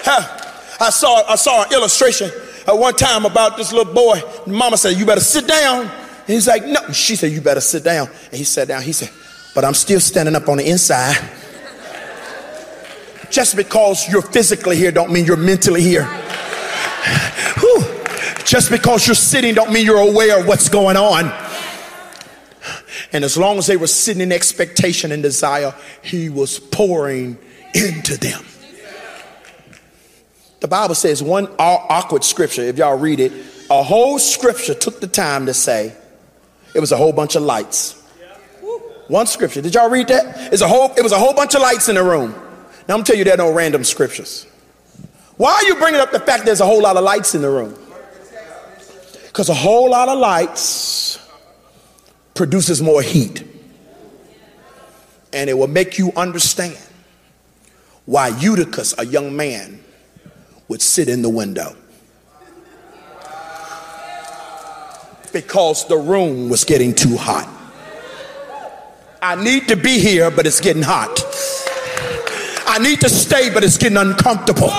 I 0.06 0.90
saw 0.90 1.22
I 1.28 1.36
saw 1.36 1.64
an 1.64 1.72
illustration 1.72 2.30
at 2.66 2.76
one 2.76 2.94
time 2.94 3.24
about 3.24 3.56
this 3.56 3.72
little 3.72 3.92
boy. 3.92 4.22
Mama 4.46 4.76
said, 4.76 4.96
"You 4.96 5.04
better 5.04 5.20
sit 5.20 5.46
down." 5.46 5.82
And 5.82 6.34
he's 6.34 6.46
like, 6.46 6.64
"No." 6.64 6.92
She 6.92 7.16
said, 7.16 7.32
"You 7.32 7.40
better 7.40 7.60
sit 7.60 7.84
down." 7.84 8.08
And 8.30 8.38
he 8.38 8.44
sat 8.44 8.68
down. 8.68 8.82
He 8.82 8.92
said, 8.92 9.10
"But 9.54 9.64
I'm 9.64 9.74
still 9.74 10.00
standing 10.00 10.34
up 10.34 10.48
on 10.48 10.58
the 10.58 10.68
inside." 10.68 11.18
Just 13.30 13.54
because 13.56 14.08
you're 14.08 14.22
physically 14.22 14.76
here 14.76 14.90
don't 14.90 15.12
mean 15.12 15.24
you're 15.24 15.36
mentally 15.36 15.82
here. 15.82 16.04
Whew. 17.58 17.84
Just 18.44 18.70
because 18.70 19.06
you're 19.06 19.14
sitting 19.14 19.54
don't 19.54 19.70
mean 19.70 19.84
you're 19.84 20.00
aware 20.00 20.40
of 20.40 20.46
what's 20.48 20.68
going 20.68 20.96
on. 20.96 21.32
And 23.12 23.24
as 23.24 23.36
long 23.36 23.58
as 23.58 23.66
they 23.66 23.76
were 23.76 23.86
sitting 23.86 24.22
in 24.22 24.32
expectation 24.32 25.12
and 25.12 25.22
desire, 25.22 25.74
he 26.02 26.28
was 26.28 26.58
pouring 26.58 27.38
into 27.74 28.16
them. 28.16 28.44
The 30.60 30.68
Bible 30.68 30.94
says 30.94 31.22
one 31.22 31.48
awkward 31.58 32.22
scripture, 32.22 32.62
if 32.62 32.76
y'all 32.76 32.98
read 32.98 33.18
it, 33.18 33.32
a 33.70 33.82
whole 33.82 34.18
scripture 34.18 34.74
took 34.74 35.00
the 35.00 35.06
time 35.06 35.46
to 35.46 35.54
say 35.54 35.94
it 36.74 36.80
was 36.80 36.92
a 36.92 36.96
whole 36.96 37.12
bunch 37.12 37.34
of 37.34 37.42
lights. 37.42 37.96
One 39.08 39.26
scripture. 39.26 39.60
Did 39.60 39.74
y'all 39.74 39.90
read 39.90 40.08
that? 40.08 40.52
It's 40.52 40.62
a 40.62 40.68
whole, 40.68 40.92
it 40.96 41.02
was 41.02 41.12
a 41.12 41.18
whole 41.18 41.34
bunch 41.34 41.54
of 41.54 41.62
lights 41.62 41.88
in 41.88 41.96
the 41.96 42.04
room. 42.04 42.30
Now 42.88 42.94
I'm 42.94 42.98
gonna 42.98 43.04
tell 43.04 43.16
you 43.16 43.24
there 43.24 43.34
are 43.34 43.38
no 43.38 43.52
random 43.52 43.84
scriptures. 43.84 44.46
Why 45.36 45.52
are 45.52 45.64
you 45.64 45.76
bringing 45.76 46.00
up 46.00 46.12
the 46.12 46.20
fact 46.20 46.44
there's 46.44 46.60
a 46.60 46.66
whole 46.66 46.82
lot 46.82 46.96
of 46.96 47.02
lights 47.04 47.34
in 47.34 47.42
the 47.42 47.50
room? 47.50 47.76
Because 49.26 49.48
a 49.48 49.54
whole 49.54 49.90
lot 49.90 50.08
of 50.08 50.18
lights 50.18 51.18
produces 52.34 52.82
more 52.82 53.00
heat. 53.00 53.44
And 55.32 55.48
it 55.48 55.54
will 55.54 55.68
make 55.68 55.98
you 55.98 56.12
understand 56.16 56.78
why 58.04 58.28
Eutychus, 58.28 58.94
a 58.98 59.06
young 59.06 59.34
man, 59.34 59.80
would 60.70 60.80
sit 60.80 61.09
in 61.09 61.20
the 61.20 61.28
window. 61.28 61.74
Because 65.33 65.85
the 65.88 65.96
room 65.96 66.48
was 66.48 66.62
getting 66.64 66.94
too 66.94 67.16
hot. 67.16 67.48
I 69.20 69.35
need 69.35 69.66
to 69.66 69.76
be 69.76 69.98
here, 69.98 70.30
but 70.30 70.46
it's 70.46 70.61
getting 70.61 70.85
hot. 70.85 71.11
I 72.68 72.78
need 72.78 73.00
to 73.00 73.09
stay, 73.09 73.52
but 73.52 73.64
it's 73.64 73.78
getting 73.78 73.98
uncomfortable. 73.98 74.70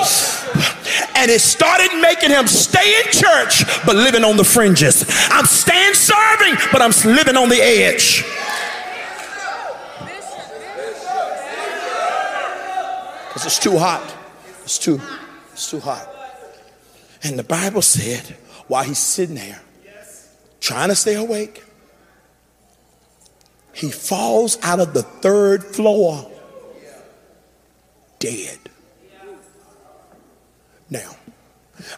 And 1.13 1.29
it 1.29 1.41
started 1.41 1.99
making 2.01 2.29
him 2.29 2.47
stay 2.47 3.01
in 3.01 3.11
church, 3.11 3.65
but 3.85 3.97
living 3.97 4.23
on 4.23 4.37
the 4.37 4.45
fringes. 4.45 5.03
I'm 5.29 5.45
staying 5.45 5.93
serving, 5.93 6.55
but 6.71 6.81
I'm 6.81 6.93
living 7.03 7.35
on 7.35 7.49
the 7.49 7.61
edge. 7.61 8.23
Because 13.27 13.45
it's 13.45 13.59
too 13.59 13.77
hot. 13.77 14.15
It's 14.63 14.79
too, 14.79 15.01
it's 15.61 15.69
too 15.69 15.79
hot. 15.79 16.09
And 17.23 17.37
the 17.37 17.43
Bible 17.43 17.83
said, 17.83 18.35
while 18.67 18.83
he's 18.83 18.97
sitting 18.97 19.35
there, 19.35 19.61
trying 20.59 20.89
to 20.89 20.95
stay 20.95 21.13
awake, 21.13 21.63
he 23.71 23.91
falls 23.91 24.57
out 24.63 24.79
of 24.79 24.95
the 24.95 25.03
third 25.03 25.63
floor 25.63 26.29
dead. 28.17 28.57
Now, 30.89 31.15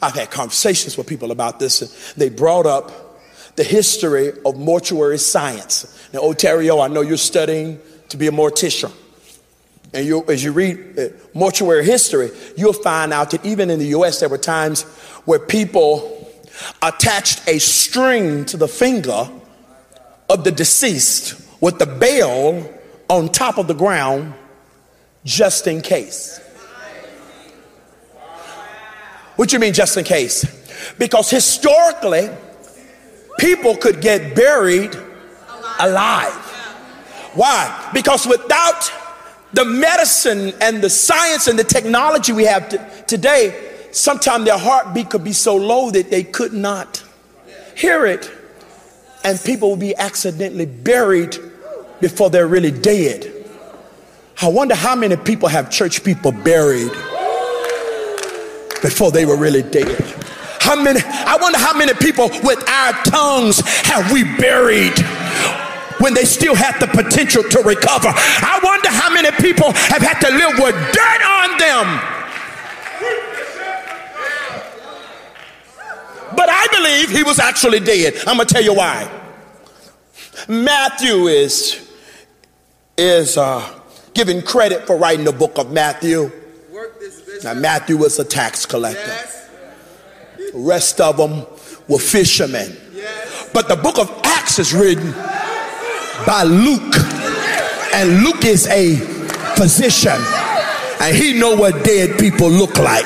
I've 0.01 0.13
had 0.13 0.29
conversations 0.29 0.97
with 0.97 1.07
people 1.07 1.31
about 1.31 1.59
this, 1.59 1.81
and 1.81 1.91
they 2.17 2.29
brought 2.29 2.65
up 2.65 2.91
the 3.55 3.63
history 3.63 4.33
of 4.45 4.57
mortuary 4.57 5.17
science. 5.17 6.09
Now, 6.11 6.19
Ontario, 6.19 6.81
I 6.81 6.89
know 6.89 6.99
you're 6.99 7.15
studying 7.15 7.79
to 8.09 8.17
be 8.17 8.27
a 8.27 8.31
mortician. 8.31 8.91
And 9.93 10.05
you, 10.05 10.25
as 10.27 10.43
you 10.43 10.51
read 10.51 10.99
uh, 10.99 11.09
mortuary 11.33 11.85
history, 11.85 12.31
you'll 12.57 12.73
find 12.73 13.13
out 13.13 13.31
that 13.31 13.45
even 13.45 13.69
in 13.69 13.79
the 13.79 13.87
US, 13.87 14.19
there 14.19 14.29
were 14.29 14.37
times 14.37 14.83
where 15.25 15.39
people 15.39 16.31
attached 16.81 17.47
a 17.47 17.59
string 17.59 18.45
to 18.45 18.57
the 18.57 18.67
finger 18.67 19.29
of 20.29 20.43
the 20.43 20.51
deceased 20.51 21.39
with 21.61 21.77
the 21.79 21.85
bell 21.85 22.67
on 23.09 23.29
top 23.29 23.57
of 23.57 23.67
the 23.67 23.73
ground 23.73 24.33
just 25.23 25.67
in 25.67 25.81
case. 25.81 26.39
What 29.35 29.51
you 29.51 29.59
mean 29.59 29.73
just 29.73 29.97
in 29.97 30.03
case? 30.03 30.45
Because 30.97 31.29
historically, 31.29 32.29
people 33.39 33.75
could 33.75 34.01
get 34.01 34.35
buried 34.35 34.95
alive. 35.79 36.33
Why? 37.33 37.89
Because 37.93 38.27
without 38.27 38.91
the 39.53 39.65
medicine 39.65 40.53
and 40.59 40.81
the 40.81 40.89
science 40.89 41.47
and 41.47 41.57
the 41.57 41.63
technology 41.63 42.33
we 42.33 42.45
have 42.45 42.69
t- 42.69 42.77
today, 43.07 43.87
sometimes 43.91 44.45
their 44.45 44.57
heartbeat 44.57 45.09
could 45.09 45.23
be 45.23 45.33
so 45.33 45.55
low 45.55 45.91
that 45.91 46.09
they 46.09 46.23
could 46.23 46.53
not 46.53 47.03
hear 47.75 48.05
it, 48.05 48.31
and 49.23 49.39
people 49.41 49.71
would 49.71 49.79
be 49.79 49.95
accidentally 49.95 50.65
buried 50.65 51.37
before 52.01 52.29
they're 52.29 52.47
really 52.47 52.71
dead. 52.71 53.31
I 54.41 54.47
wonder 54.47 54.75
how 54.75 54.95
many 54.95 55.15
people 55.15 55.47
have 55.47 55.69
church 55.69 56.03
people 56.03 56.31
buried 56.31 56.91
before 58.81 59.11
they 59.11 59.25
were 59.25 59.37
really 59.37 59.61
dead. 59.61 60.01
How 60.59 60.81
many, 60.81 60.99
I 61.03 61.37
wonder 61.39 61.59
how 61.59 61.77
many 61.77 61.93
people 61.93 62.29
with 62.43 62.67
our 62.67 62.93
tongues 63.03 63.59
have 63.85 64.11
we 64.11 64.23
buried 64.23 64.93
when 66.03 66.13
they 66.13 66.25
still 66.25 66.53
have 66.53 66.77
the 66.81 66.87
potential 66.87 67.41
to 67.41 67.59
recover. 67.61 68.09
I 68.09 68.59
wonder 68.61 68.89
how 68.89 69.09
many 69.09 69.31
people 69.37 69.71
have 69.71 70.01
had 70.01 70.19
to 70.19 70.31
live 70.31 70.59
with 70.59 70.75
dirt 70.91 71.21
on 71.23 71.57
them. 71.57 71.85
But 76.35 76.49
I 76.49 76.67
believe 76.73 77.09
he 77.09 77.23
was 77.23 77.39
actually 77.39 77.79
dead. 77.79 78.15
I'm 78.27 78.35
gonna 78.35 78.43
tell 78.43 78.61
you 78.61 78.73
why. 78.73 79.09
Matthew 80.49 81.27
is 81.27 81.89
is 82.97 83.37
uh, 83.37 83.63
given 84.13 84.41
credit 84.41 84.85
for 84.85 84.97
writing 84.97 85.23
the 85.23 85.31
book 85.31 85.57
of 85.57 85.71
Matthew. 85.71 86.29
Now 87.45 87.53
Matthew 87.53 87.95
was 87.95 88.19
a 88.19 88.25
tax 88.25 88.65
collector. 88.65 89.15
The 90.35 90.51
rest 90.59 90.99
of 90.99 91.15
them 91.15 91.45
were 91.87 91.99
fishermen. 91.99 92.75
But 93.53 93.69
the 93.69 93.77
book 93.77 93.99
of 93.99 94.09
Acts 94.25 94.59
is 94.59 94.73
written 94.73 95.13
by 96.25 96.43
Luke. 96.43 96.95
And 97.93 98.23
Luke 98.23 98.45
is 98.45 98.67
a 98.67 98.95
physician. 99.55 100.19
And 100.99 101.15
he 101.15 101.33
know 101.39 101.55
what 101.55 101.83
dead 101.83 102.17
people 102.19 102.49
look 102.49 102.77
like. 102.77 103.05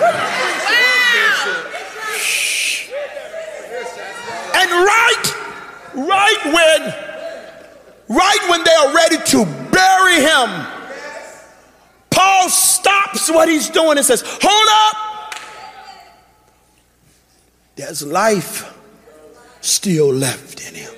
And 4.56 4.72
right, 4.72 5.24
right 5.93 6.41
when, 6.46 6.93
right 8.17 8.50
when 8.50 8.63
they 8.63 8.72
are 8.72 8.93
ready 8.93 9.17
to 9.17 9.46
bury 9.72 10.22
him, 10.22 10.67
Paul 12.10 12.50
stops 12.50 13.30
what 13.30 13.50
he's 13.50 13.70
doing 13.70 13.98
and 13.98 14.06
says, 14.06 14.24
Hold 14.26 14.70
up. 14.72 15.36
There's 17.76 18.06
life 18.06 18.76
still 19.62 20.12
left 20.12 20.67
in 20.67 20.74
him. 20.74 20.96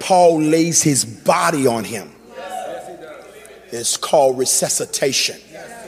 Paul 0.00 0.40
lays 0.40 0.82
his 0.82 1.04
body 1.04 1.66
on 1.66 1.84
him. 1.84 2.10
It's 3.70 3.96
called 3.96 4.38
resuscitation, 4.38 5.36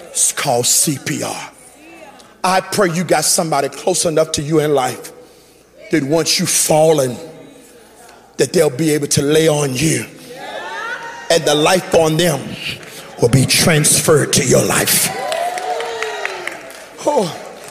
it's 0.08 0.32
called 0.32 0.64
CPR. 0.64 1.54
I 2.42 2.60
pray 2.60 2.92
you 2.92 3.04
got 3.04 3.24
somebody 3.24 3.68
close 3.68 4.04
enough 4.04 4.32
to 4.32 4.42
you 4.42 4.60
in 4.60 4.74
life 4.74 5.12
that 5.90 6.02
once 6.02 6.38
you've 6.38 6.48
fallen, 6.48 7.16
that 8.38 8.52
they'll 8.52 8.74
be 8.74 8.90
able 8.90 9.08
to 9.08 9.22
lay 9.22 9.48
on 9.48 9.74
you 9.74 10.06
and 11.30 11.44
the 11.44 11.54
life 11.54 11.94
on 11.94 12.16
them 12.16 12.40
will 13.22 13.28
be 13.28 13.46
transferred 13.46 14.32
to 14.32 14.44
your 14.44 14.64
life. 14.64 15.08
Oh, 17.06 17.24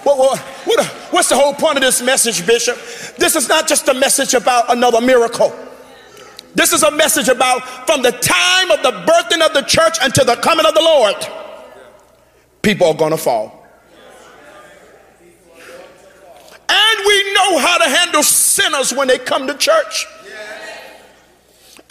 what, 0.04 0.18
what, 0.18 0.40
what, 0.40 0.86
what's 1.12 1.30
the 1.30 1.36
whole 1.36 1.54
point 1.54 1.78
of 1.78 1.84
this 1.84 2.02
message, 2.02 2.48
Bishop? 2.48 2.76
This 3.18 3.36
is 3.36 3.50
not 3.50 3.68
just 3.68 3.88
a 3.90 3.94
message 3.94 4.34
about 4.34 4.72
another 4.72 5.02
miracle. 5.02 5.54
This 6.56 6.74
is 6.74 6.84
a 6.84 6.92
message 6.92 7.28
about 7.28 7.62
from 7.86 8.02
the 8.02 8.12
time 8.12 8.72
of 8.72 8.82
the 8.84 8.92
birthing 8.92 9.46
of 9.46 9.54
the 9.54 9.62
church 9.62 9.98
until 10.02 10.26
the 10.26 10.36
coming 10.36 10.66
of 10.66 10.74
the 10.74 10.82
Lord, 10.82 11.16
people 12.62 12.88
are 12.88 12.94
going 12.94 13.12
to 13.12 13.18
fall. 13.18 13.56
And 16.70 17.00
we 17.06 17.34
know 17.34 17.58
how 17.60 17.78
to 17.78 17.90
handle 17.90 18.24
sinners 18.24 18.94
when 18.94 19.08
they 19.08 19.18
come 19.18 19.48
to 19.48 19.56
church. 19.56 20.06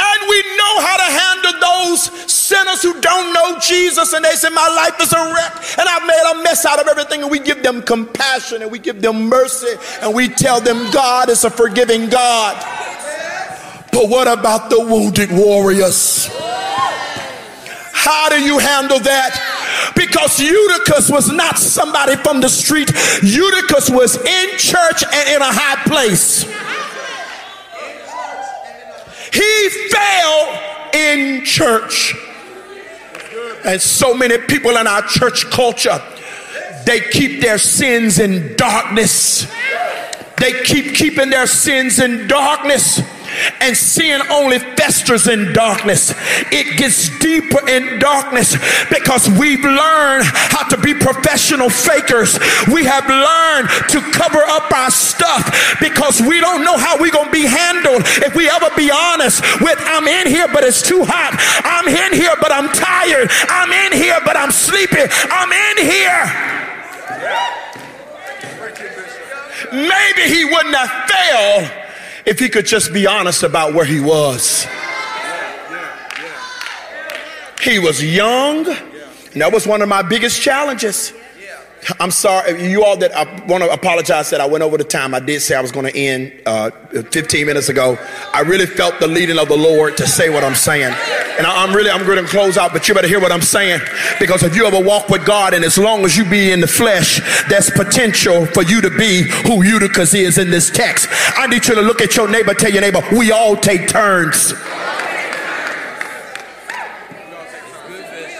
And 0.01 0.29
we 0.29 0.43
know 0.57 0.81
how 0.81 0.97
to 0.97 1.03
handle 1.03 1.61
those 1.61 2.33
sinners 2.33 2.83
who 2.83 3.01
don't 3.01 3.35
know 3.35 3.59
Jesus 3.59 4.13
and 4.13 4.25
they 4.25 4.31
say, 4.31 4.49
My 4.49 4.69
life 4.69 5.01
is 5.03 5.13
a 5.13 5.35
wreck 5.35 5.79
and 5.79 5.89
I've 5.89 6.07
made 6.07 6.33
a 6.35 6.43
mess 6.45 6.65
out 6.65 6.81
of 6.81 6.87
everything. 6.87 7.23
And 7.23 7.31
we 7.31 7.41
give 7.41 7.65
them 7.65 7.83
compassion 7.83 8.63
and 8.63 8.71
we 8.71 8.79
give 8.79 9.03
them 9.03 9.29
mercy 9.29 9.75
and 10.01 10.15
we 10.15 10.29
tell 10.29 10.61
them 10.61 10.91
God 10.93 11.31
is 11.31 11.45
a 11.45 11.51
forgiving 11.51 12.09
God. 12.09 12.57
But 13.93 14.09
what 14.09 14.29
about 14.29 14.71
the 14.71 14.81
wounded 14.81 15.31
warriors? 15.33 16.29
How 17.93 18.29
do 18.29 18.41
you 18.41 18.59
handle 18.59 19.01
that? 19.01 19.93
Because 19.95 20.41
Eutychus 20.41 21.11
was 21.11 21.31
not 21.31 21.59
somebody 21.59 22.17
from 22.17 22.41
the 22.41 22.49
street. 22.49 22.91
Eutychus 23.23 23.91
was 23.91 24.17
in 24.17 24.59
church 24.59 25.03
and 25.03 25.29
in 25.29 25.43
a 25.43 25.53
high 25.53 25.83
place. 25.85 26.45
He 29.33 29.69
fell 29.91 30.91
in 30.95 31.45
church. 31.45 32.15
And 33.65 33.81
so 33.81 34.15
many 34.15 34.39
people 34.39 34.77
in 34.77 34.87
our 34.87 35.03
church 35.03 35.51
culture, 35.51 36.01
they 36.85 37.01
keep 37.01 37.41
their 37.41 37.59
sins 37.59 38.19
in 38.19 38.57
darkness. 38.57 39.47
They 40.39 40.63
keep 40.63 40.95
keeping 40.95 41.31
their 41.31 41.49
sins 41.49 41.99
in 41.99 42.29
darkness 42.29 43.03
and 43.61 43.77
sin 43.77 44.21
only 44.31 44.59
festers 44.59 45.27
in 45.27 45.53
darkness. 45.53 46.15
It 46.53 46.79
gets 46.79 47.11
deeper 47.19 47.67
in 47.69 47.99
darkness 47.99 48.57
because 48.91 49.29
we've 49.29 49.63
learned 49.63 50.25
how 50.25 50.69
to 50.69 50.79
be 50.79 50.95
professional 50.95 51.71
fakers. 51.71 52.39
We 52.73 52.85
have 52.85 53.09
learned 53.09 53.69
to 53.91 54.01
cover 54.13 54.43
up 54.45 54.71
our 54.73 54.91
stuff 54.91 55.79
because 55.81 56.21
we 56.21 56.41
don't 56.41 56.65
know 56.65 56.77
how 56.77 56.99
we're 57.01 57.13
going 57.13 57.27
to 57.27 57.33
be 57.33 57.47
handled 57.47 58.03
if 58.25 58.35
we 58.35 58.49
ever 58.49 58.71
be 58.77 58.91
honest 58.91 59.43
with 59.61 59.79
I'm 59.81 60.07
in 60.07 60.27
here 60.27 60.49
but 60.53 60.65
it's 60.65 60.83
too 60.83 61.05
hot. 61.05 61.37
I'm 61.65 61.89
in 61.89 62.13
here 62.13 62.35
but 62.41 62.53
I'm 62.53 62.69
tired. 62.73 63.31
I'm 63.49 63.73
in 63.73 63.93
here 63.93 64.19
but 64.25 64.37
I'm 64.37 64.51
sleepy. 64.51 65.03
I'm 65.31 65.53
in 65.53 65.77
here. 65.85 66.25
Maybe 69.73 70.35
he 70.35 70.45
wouldn't 70.45 70.75
have 70.75 71.11
failed 71.11 71.88
if 72.29 72.39
he 72.39 72.51
could 72.51 72.67
just 72.67 72.93
be 72.93 73.07
honest 73.07 73.43
about 73.43 73.73
where 73.73 73.87
he 73.87 74.01
was. 74.01 74.67
He 77.63 77.79
was 77.79 78.05
young, 78.05 78.69
and 78.69 79.41
that 79.41 79.51
was 79.51 79.67
one 79.67 79.81
of 79.81 79.89
my 79.89 80.03
biggest 80.03 80.43
challenges. 80.43 81.15
I'm 82.01 82.11
sorry, 82.11 82.71
you 82.71 82.85
all 82.85 82.97
that 82.99 83.15
I 83.17 83.25
want 83.47 83.63
to 83.63 83.71
apologize 83.71 84.31
that 84.31 84.41
I 84.41 84.47
went 84.47 84.63
over 84.63 84.77
the 84.77 84.85
time. 84.85 85.15
I 85.15 85.21
did 85.21 85.41
say 85.41 85.55
I 85.55 85.61
was 85.61 85.73
going 85.73 85.87
to 85.87 85.97
end 85.97 86.33
uh, 86.45 86.71
15 86.91 87.47
minutes 87.47 87.69
ago. 87.69 87.99
I 88.35 88.41
really 88.41 88.67
felt 88.67 88.99
the 89.01 89.07
leading 89.07 89.39
of 89.39 89.49
the 89.49 89.57
Lord 89.57 89.97
to 89.99 90.07
say 90.07 90.29
what 90.29 90.45
I'm 90.45 90.55
saying. 90.55 90.93
And 91.39 91.47
I, 91.47 91.65
am 91.65 91.75
really, 91.75 91.91
I'm 91.91 92.05
going 92.05 92.23
to 92.23 92.29
close 92.29 92.59
out, 92.59 92.73
but 92.73 92.89
you 92.89 92.95
better 92.95 93.09
hear 93.09 93.21
what 93.21 93.33
I'm 93.33 93.43
saying. 93.43 93.81
Because 94.19 94.43
if 94.43 94.57
you 94.57 94.67
ever 94.67 94.81
walk 94.81 95.09
with 95.09 95.25
God, 95.25 95.55
and 95.55 95.65
as 95.65 95.79
long 95.79 96.05
as 96.05 96.17
you 96.17 96.25
be 96.25 96.51
in 96.51 96.61
the 96.61 96.67
flesh, 96.67 97.21
there's 97.49 97.71
potential 97.71 98.47
for 98.47 98.63
you 98.65 98.81
to 98.81 98.91
be 98.91 99.23
who 99.23 99.63
Eutychus 99.63 100.15
is 100.15 100.39
in 100.39 100.51
this 100.51 100.71
text. 100.71 101.09
I 101.37 101.47
need 101.47 101.67
you 101.67 101.75
to 101.77 101.83
look 101.83 102.01
at 102.01 102.17
your 102.17 102.29
neighbor, 102.29 102.55
tell 102.55 102.71
your 102.71 102.83
neighbor, 102.83 103.03
we 103.13 103.31
all 103.31 103.57
take 103.57 103.89
turns. 103.89 104.53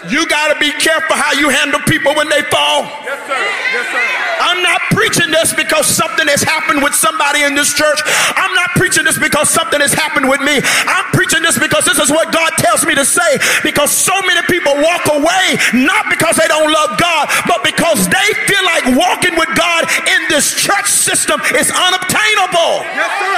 You 0.07 0.23
got 0.31 0.53
to 0.53 0.59
be 0.59 0.71
careful 0.79 1.19
how 1.19 1.35
you 1.35 1.49
handle 1.51 1.83
people 1.83 2.15
when 2.15 2.31
they 2.31 2.39
fall. 2.47 2.87
Yes, 3.03 3.19
sir. 3.27 3.35
Yes, 3.35 3.85
sir. 3.91 4.19
I'm 4.39 4.63
not 4.63 4.79
preaching 4.95 5.27
this 5.35 5.51
because 5.51 5.83
something 5.83 6.23
has 6.31 6.39
happened 6.39 6.79
with 6.79 6.95
somebody 6.95 7.43
in 7.43 7.59
this 7.59 7.75
church. 7.75 7.99
I'm 8.39 8.55
not 8.55 8.71
preaching 8.79 9.03
this 9.03 9.19
because 9.19 9.51
something 9.51 9.83
has 9.83 9.91
happened 9.91 10.31
with 10.31 10.39
me. 10.39 10.63
I'm 10.87 11.03
preaching 11.11 11.43
this 11.43 11.59
because 11.59 11.83
this 11.83 11.99
is 11.99 12.07
what 12.07 12.31
God 12.31 12.55
tells 12.55 12.87
me 12.87 12.95
to 12.95 13.03
say. 13.03 13.37
Because 13.59 13.91
so 13.91 14.15
many 14.23 14.39
people 14.47 14.71
walk 14.79 15.03
away 15.11 15.59
not 15.75 16.07
because 16.07 16.39
they 16.39 16.47
don't 16.47 16.71
love 16.71 16.95
God, 16.95 17.27
but 17.51 17.59
because 17.67 18.07
they 18.07 18.29
feel 18.47 18.63
like 18.63 18.95
walking 18.95 19.35
with 19.35 19.51
God 19.59 19.83
in 20.07 20.31
this 20.31 20.55
church 20.55 20.87
system 20.87 21.43
is 21.59 21.67
unobtainable. 21.67 22.87
Yes, 22.95 23.11
sir. 23.19 23.35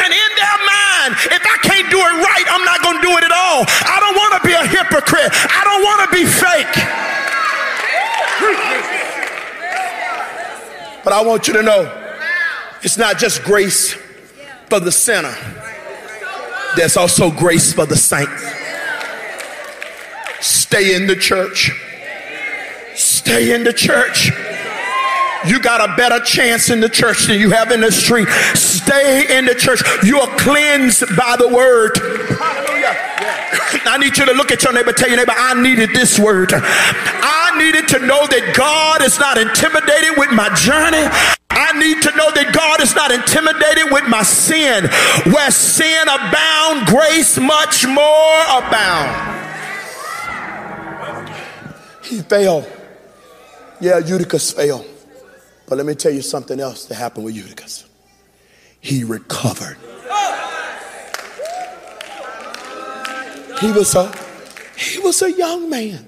And 0.00 0.08
in 0.08 0.30
their 0.40 0.58
mind, 1.08 1.20
if 1.32 1.42
I 1.44 1.56
can't 1.62 1.90
do 1.90 1.98
it 1.98 2.14
right, 2.22 2.44
I'm 2.48 2.64
not 2.64 2.82
going 2.82 2.96
to 2.96 3.02
do 3.02 3.16
it 3.16 3.24
at 3.24 3.32
all. 3.32 3.64
I 3.66 3.98
don't 4.00 4.16
want 4.16 4.32
to 4.40 4.46
be 4.46 4.54
a 4.54 4.66
hypocrite. 4.66 5.30
I 5.32 5.60
don't 5.64 5.82
want 5.82 6.00
to 6.04 6.10
be 6.14 6.24
fake. 6.24 6.74
But 11.04 11.12
I 11.12 11.22
want 11.22 11.48
you 11.48 11.54
to 11.54 11.62
know 11.62 11.90
it's 12.82 12.98
not 12.98 13.18
just 13.18 13.42
grace 13.42 13.96
for 14.68 14.80
the 14.80 14.92
sinner, 14.92 15.34
there's 16.76 16.96
also 16.96 17.30
grace 17.30 17.72
for 17.72 17.86
the 17.86 17.96
saint. 17.96 18.28
Stay 20.40 20.94
in 20.94 21.06
the 21.06 21.16
church. 21.16 21.72
Stay 22.94 23.54
in 23.54 23.64
the 23.64 23.72
church. 23.72 24.30
You 25.46 25.60
got 25.60 25.88
a 25.88 25.94
better 25.96 26.20
chance 26.24 26.70
in 26.70 26.80
the 26.80 26.88
church 26.88 27.26
than 27.26 27.38
you 27.38 27.50
have 27.50 27.70
in 27.70 27.80
the 27.80 27.92
street. 27.92 28.28
Stay 28.54 29.38
in 29.38 29.44
the 29.44 29.54
church. 29.54 29.82
You 30.02 30.18
are 30.20 30.36
cleansed 30.38 31.16
by 31.16 31.36
the 31.36 31.48
word. 31.48 31.92
I 33.86 33.96
need 33.98 34.16
you 34.18 34.26
to 34.26 34.32
look 34.32 34.50
at 34.50 34.62
your 34.62 34.72
neighbor, 34.72 34.92
tell 34.92 35.08
your 35.08 35.18
neighbor, 35.18 35.34
I 35.34 35.60
needed 35.60 35.90
this 35.90 36.18
word. 36.18 36.50
I 36.52 37.54
needed 37.56 37.88
to 37.88 37.98
know 38.00 38.26
that 38.26 38.54
God 38.56 39.02
is 39.02 39.18
not 39.18 39.38
intimidated 39.38 40.16
with 40.16 40.30
my 40.32 40.48
journey. 40.54 41.04
I 41.50 41.72
need 41.78 42.02
to 42.02 42.10
know 42.16 42.30
that 42.30 42.52
God 42.54 42.82
is 42.82 42.94
not 42.94 43.10
intimidated 43.10 43.92
with 43.92 44.08
my 44.08 44.22
sin. 44.22 44.84
Where 45.32 45.50
sin 45.50 46.08
abound, 46.08 46.86
grace 46.86 47.38
much 47.38 47.86
more 47.86 48.40
abound. 48.52 49.38
He 52.02 52.22
failed. 52.22 52.70
Yeah, 53.80 54.00
Eutychus 54.00 54.52
failed. 54.52 54.86
But 55.68 55.76
let 55.76 55.86
me 55.86 55.94
tell 55.94 56.12
you 56.12 56.22
something 56.22 56.60
else 56.60 56.86
that 56.86 56.94
happened 56.94 57.26
with 57.26 57.36
Eutychus. 57.36 57.84
He 58.80 59.04
recovered. 59.04 59.76
He 63.60 63.72
was 63.72 63.94
a 63.94 64.12
he 64.76 65.00
was 65.00 65.20
a 65.22 65.32
young 65.32 65.68
man. 65.68 66.06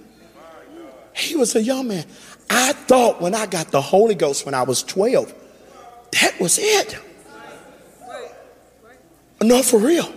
He 1.14 1.36
was 1.36 1.56
a 1.56 1.62
young 1.62 1.88
man. 1.88 2.04
I 2.48 2.72
thought 2.72 3.20
when 3.20 3.34
I 3.34 3.46
got 3.46 3.70
the 3.70 3.80
Holy 3.80 4.14
Ghost 4.14 4.46
when 4.46 4.54
I 4.54 4.62
was 4.62 4.82
12, 4.82 5.34
that 6.20 6.40
was 6.40 6.58
it. 6.60 6.98
No, 9.42 9.62
for 9.62 9.78
real. 9.78 10.10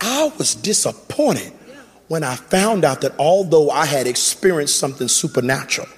I 0.00 0.32
was 0.38 0.54
disappointed 0.54 1.52
when 2.08 2.24
I 2.24 2.36
found 2.36 2.84
out 2.84 3.00
that 3.02 3.12
although 3.18 3.70
I 3.70 3.86
had 3.86 4.06
experienced 4.06 4.78
something 4.78 5.08
supernatural, 5.08 5.88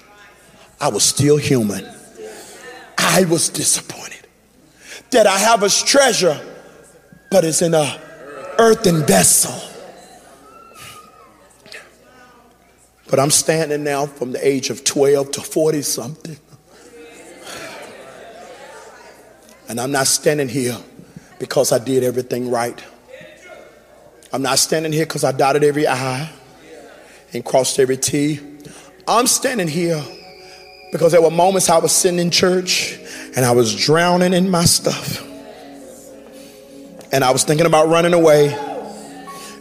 I 0.79 0.89
was 0.89 1.03
still 1.03 1.37
human. 1.37 1.85
I 3.05 3.25
was 3.25 3.49
disappointed 3.49 4.25
that 5.11 5.27
I 5.27 5.37
have 5.37 5.61
a 5.61 5.69
treasure, 5.69 6.39
but 7.29 7.43
it's 7.43 7.61
in 7.61 7.73
a 7.73 7.99
earthen 8.57 9.05
vessel. 9.05 9.53
But 13.09 13.19
I'm 13.19 13.29
standing 13.29 13.83
now 13.83 14.07
from 14.07 14.31
the 14.31 14.45
age 14.45 14.69
of 14.69 14.83
12 14.83 15.31
to 15.31 15.41
40 15.41 15.81
something. 15.83 16.37
And 19.69 19.79
I'm 19.79 19.91
not 19.91 20.07
standing 20.07 20.49
here 20.49 20.77
because 21.39 21.71
I 21.71 21.77
did 21.77 22.03
everything 22.03 22.49
right. 22.49 22.83
I'm 24.31 24.41
not 24.41 24.57
standing 24.57 24.91
here 24.91 25.05
because 25.05 25.23
I 25.23 25.31
dotted 25.33 25.63
every 25.63 25.87
I 25.87 26.31
and 27.33 27.43
crossed 27.45 27.79
every 27.79 27.97
T. 27.97 28.39
I'm 29.07 29.27
standing 29.27 29.67
here 29.67 30.03
because 30.93 31.11
there 31.11 31.21
were 31.23 31.31
moments 31.31 31.69
I 31.69 31.79
was 31.79 31.91
sitting 31.91 32.19
in 32.19 32.29
church 32.29 32.99
and 33.35 33.43
I 33.43 33.51
was 33.51 33.75
drowning 33.75 34.31
in 34.31 34.47
my 34.47 34.63
stuff. 34.63 35.27
And 37.11 37.23
I 37.23 37.31
was 37.31 37.43
thinking 37.43 37.65
about 37.65 37.87
running 37.87 38.13
away. 38.13 38.55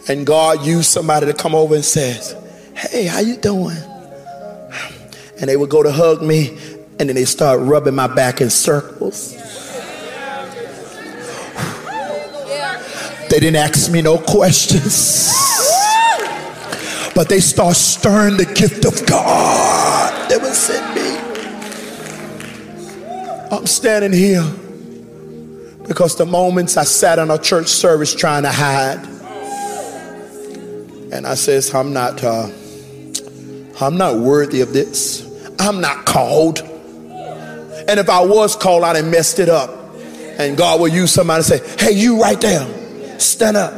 And 0.09 0.27
God 0.27 0.65
used 0.65 0.91
somebody 0.91 1.25
to 1.27 1.33
come 1.33 1.55
over 1.55 1.75
and 1.75 1.85
says, 1.85 2.37
Hey, 2.75 3.07
how 3.07 3.21
you 3.21 3.37
doing? 3.39 3.79
And 5.41 5.49
they 5.49 5.57
would 5.57 5.71
go 5.71 5.83
to 5.83 5.91
hug 5.91 6.23
me 6.23 6.51
and 7.01 7.09
then 7.09 7.15
they 7.15 7.25
start 7.25 7.61
rubbing 7.61 7.95
my 7.95 8.09
back 8.09 8.43
in 8.43 8.51
circles. 8.51 9.33
They 13.31 13.41
didn't 13.41 13.57
ask 13.57 13.91
me 13.91 14.03
no 14.03 14.19
questions. 14.19 15.33
But 17.15 17.31
they 17.31 17.41
start 17.41 17.77
stirring 17.77 18.37
the 18.37 18.45
gift 18.45 18.85
of 18.85 19.07
God 19.07 20.31
that 20.31 20.41
was 20.43 20.69
in 20.69 20.95
me. 20.95 21.22
I'm 23.53 23.67
standing 23.67 24.15
here 24.15 24.43
because 25.87 26.17
the 26.17 26.25
moments 26.25 26.79
I 26.79 26.85
sat 26.85 27.19
in 27.19 27.31
a 27.31 27.37
church 27.37 27.67
service 27.67 28.15
trying 28.15 28.45
to 28.45 28.51
hide, 28.51 29.05
and 31.13 31.27
I 31.27 31.35
says, 31.35 31.75
I'm 31.75 31.93
not, 31.93 32.25
uh, 32.25 32.49
I'm 33.79 33.99
not 33.99 34.17
worthy 34.17 34.63
of 34.63 34.73
this. 34.73 35.29
I'm 35.59 35.83
not 35.83 36.07
called. 36.07 36.61
And 36.61 38.01
if 38.01 38.09
I 38.09 38.25
was 38.25 38.57
called, 38.57 38.85
I'd 38.85 38.97
have 38.97 39.05
messed 39.05 39.39
it 39.39 39.51
up. 39.51 39.69
And 40.39 40.57
God 40.57 40.81
will 40.81 40.89
use 40.89 41.13
somebody 41.13 41.43
to 41.43 41.59
say, 41.59 41.77
Hey, 41.79 41.93
you 41.93 42.23
right 42.23 42.41
there 42.41 43.21
stand 43.21 43.59
up. 43.59 43.75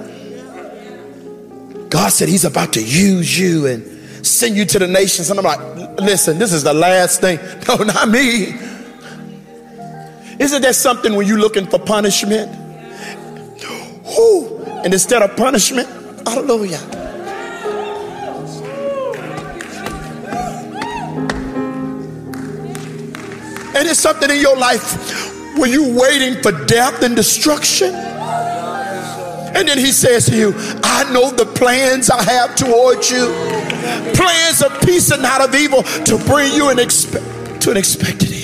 God 1.90 2.10
said 2.10 2.28
He's 2.28 2.44
about 2.44 2.74
to 2.74 2.80
use 2.80 3.36
you 3.36 3.66
and 3.66 4.24
send 4.24 4.56
you 4.56 4.66
to 4.66 4.78
the 4.78 4.86
nations. 4.86 5.30
And 5.30 5.40
I'm 5.40 5.44
like, 5.44 5.98
listen, 5.98 6.38
this 6.38 6.52
is 6.52 6.62
the 6.62 6.74
last 6.74 7.20
thing. 7.20 7.40
No, 7.68 7.76
not 7.76 8.08
me. 8.08 8.52
Isn't 10.38 10.62
there 10.62 10.72
something 10.72 11.14
when 11.14 11.26
you're 11.26 11.38
looking 11.38 11.66
for 11.66 11.78
punishment? 11.78 12.50
Whoo, 14.16 14.62
and 14.84 14.92
instead 14.92 15.22
of 15.22 15.36
punishment, 15.36 15.88
hallelujah. 16.26 16.80
And 23.76 23.88
it's 23.88 23.98
something 23.98 24.30
in 24.30 24.40
your 24.40 24.56
life 24.56 25.56
when 25.58 25.70
you're 25.70 26.00
waiting 26.00 26.40
for 26.42 26.52
death 26.66 27.02
and 27.02 27.16
destruction. 27.16 27.94
And 27.94 29.68
then 29.68 29.78
he 29.78 29.92
says 29.92 30.26
to 30.26 30.36
you, 30.36 30.52
I 30.82 31.10
know 31.12 31.30
the 31.30 31.46
plans 31.46 32.10
I 32.10 32.22
have 32.22 32.54
towards 32.54 33.10
you. 33.10 33.26
Plans 34.14 34.62
of 34.62 34.80
peace 34.82 35.10
and 35.10 35.22
not 35.22 35.40
of 35.40 35.54
evil 35.54 35.82
to 35.82 36.18
bring 36.26 36.52
you 36.52 36.70
an 36.70 36.78
expe- 36.78 37.60
to 37.60 37.70
an 37.70 37.76
expected 37.76 38.32
end. 38.32 38.43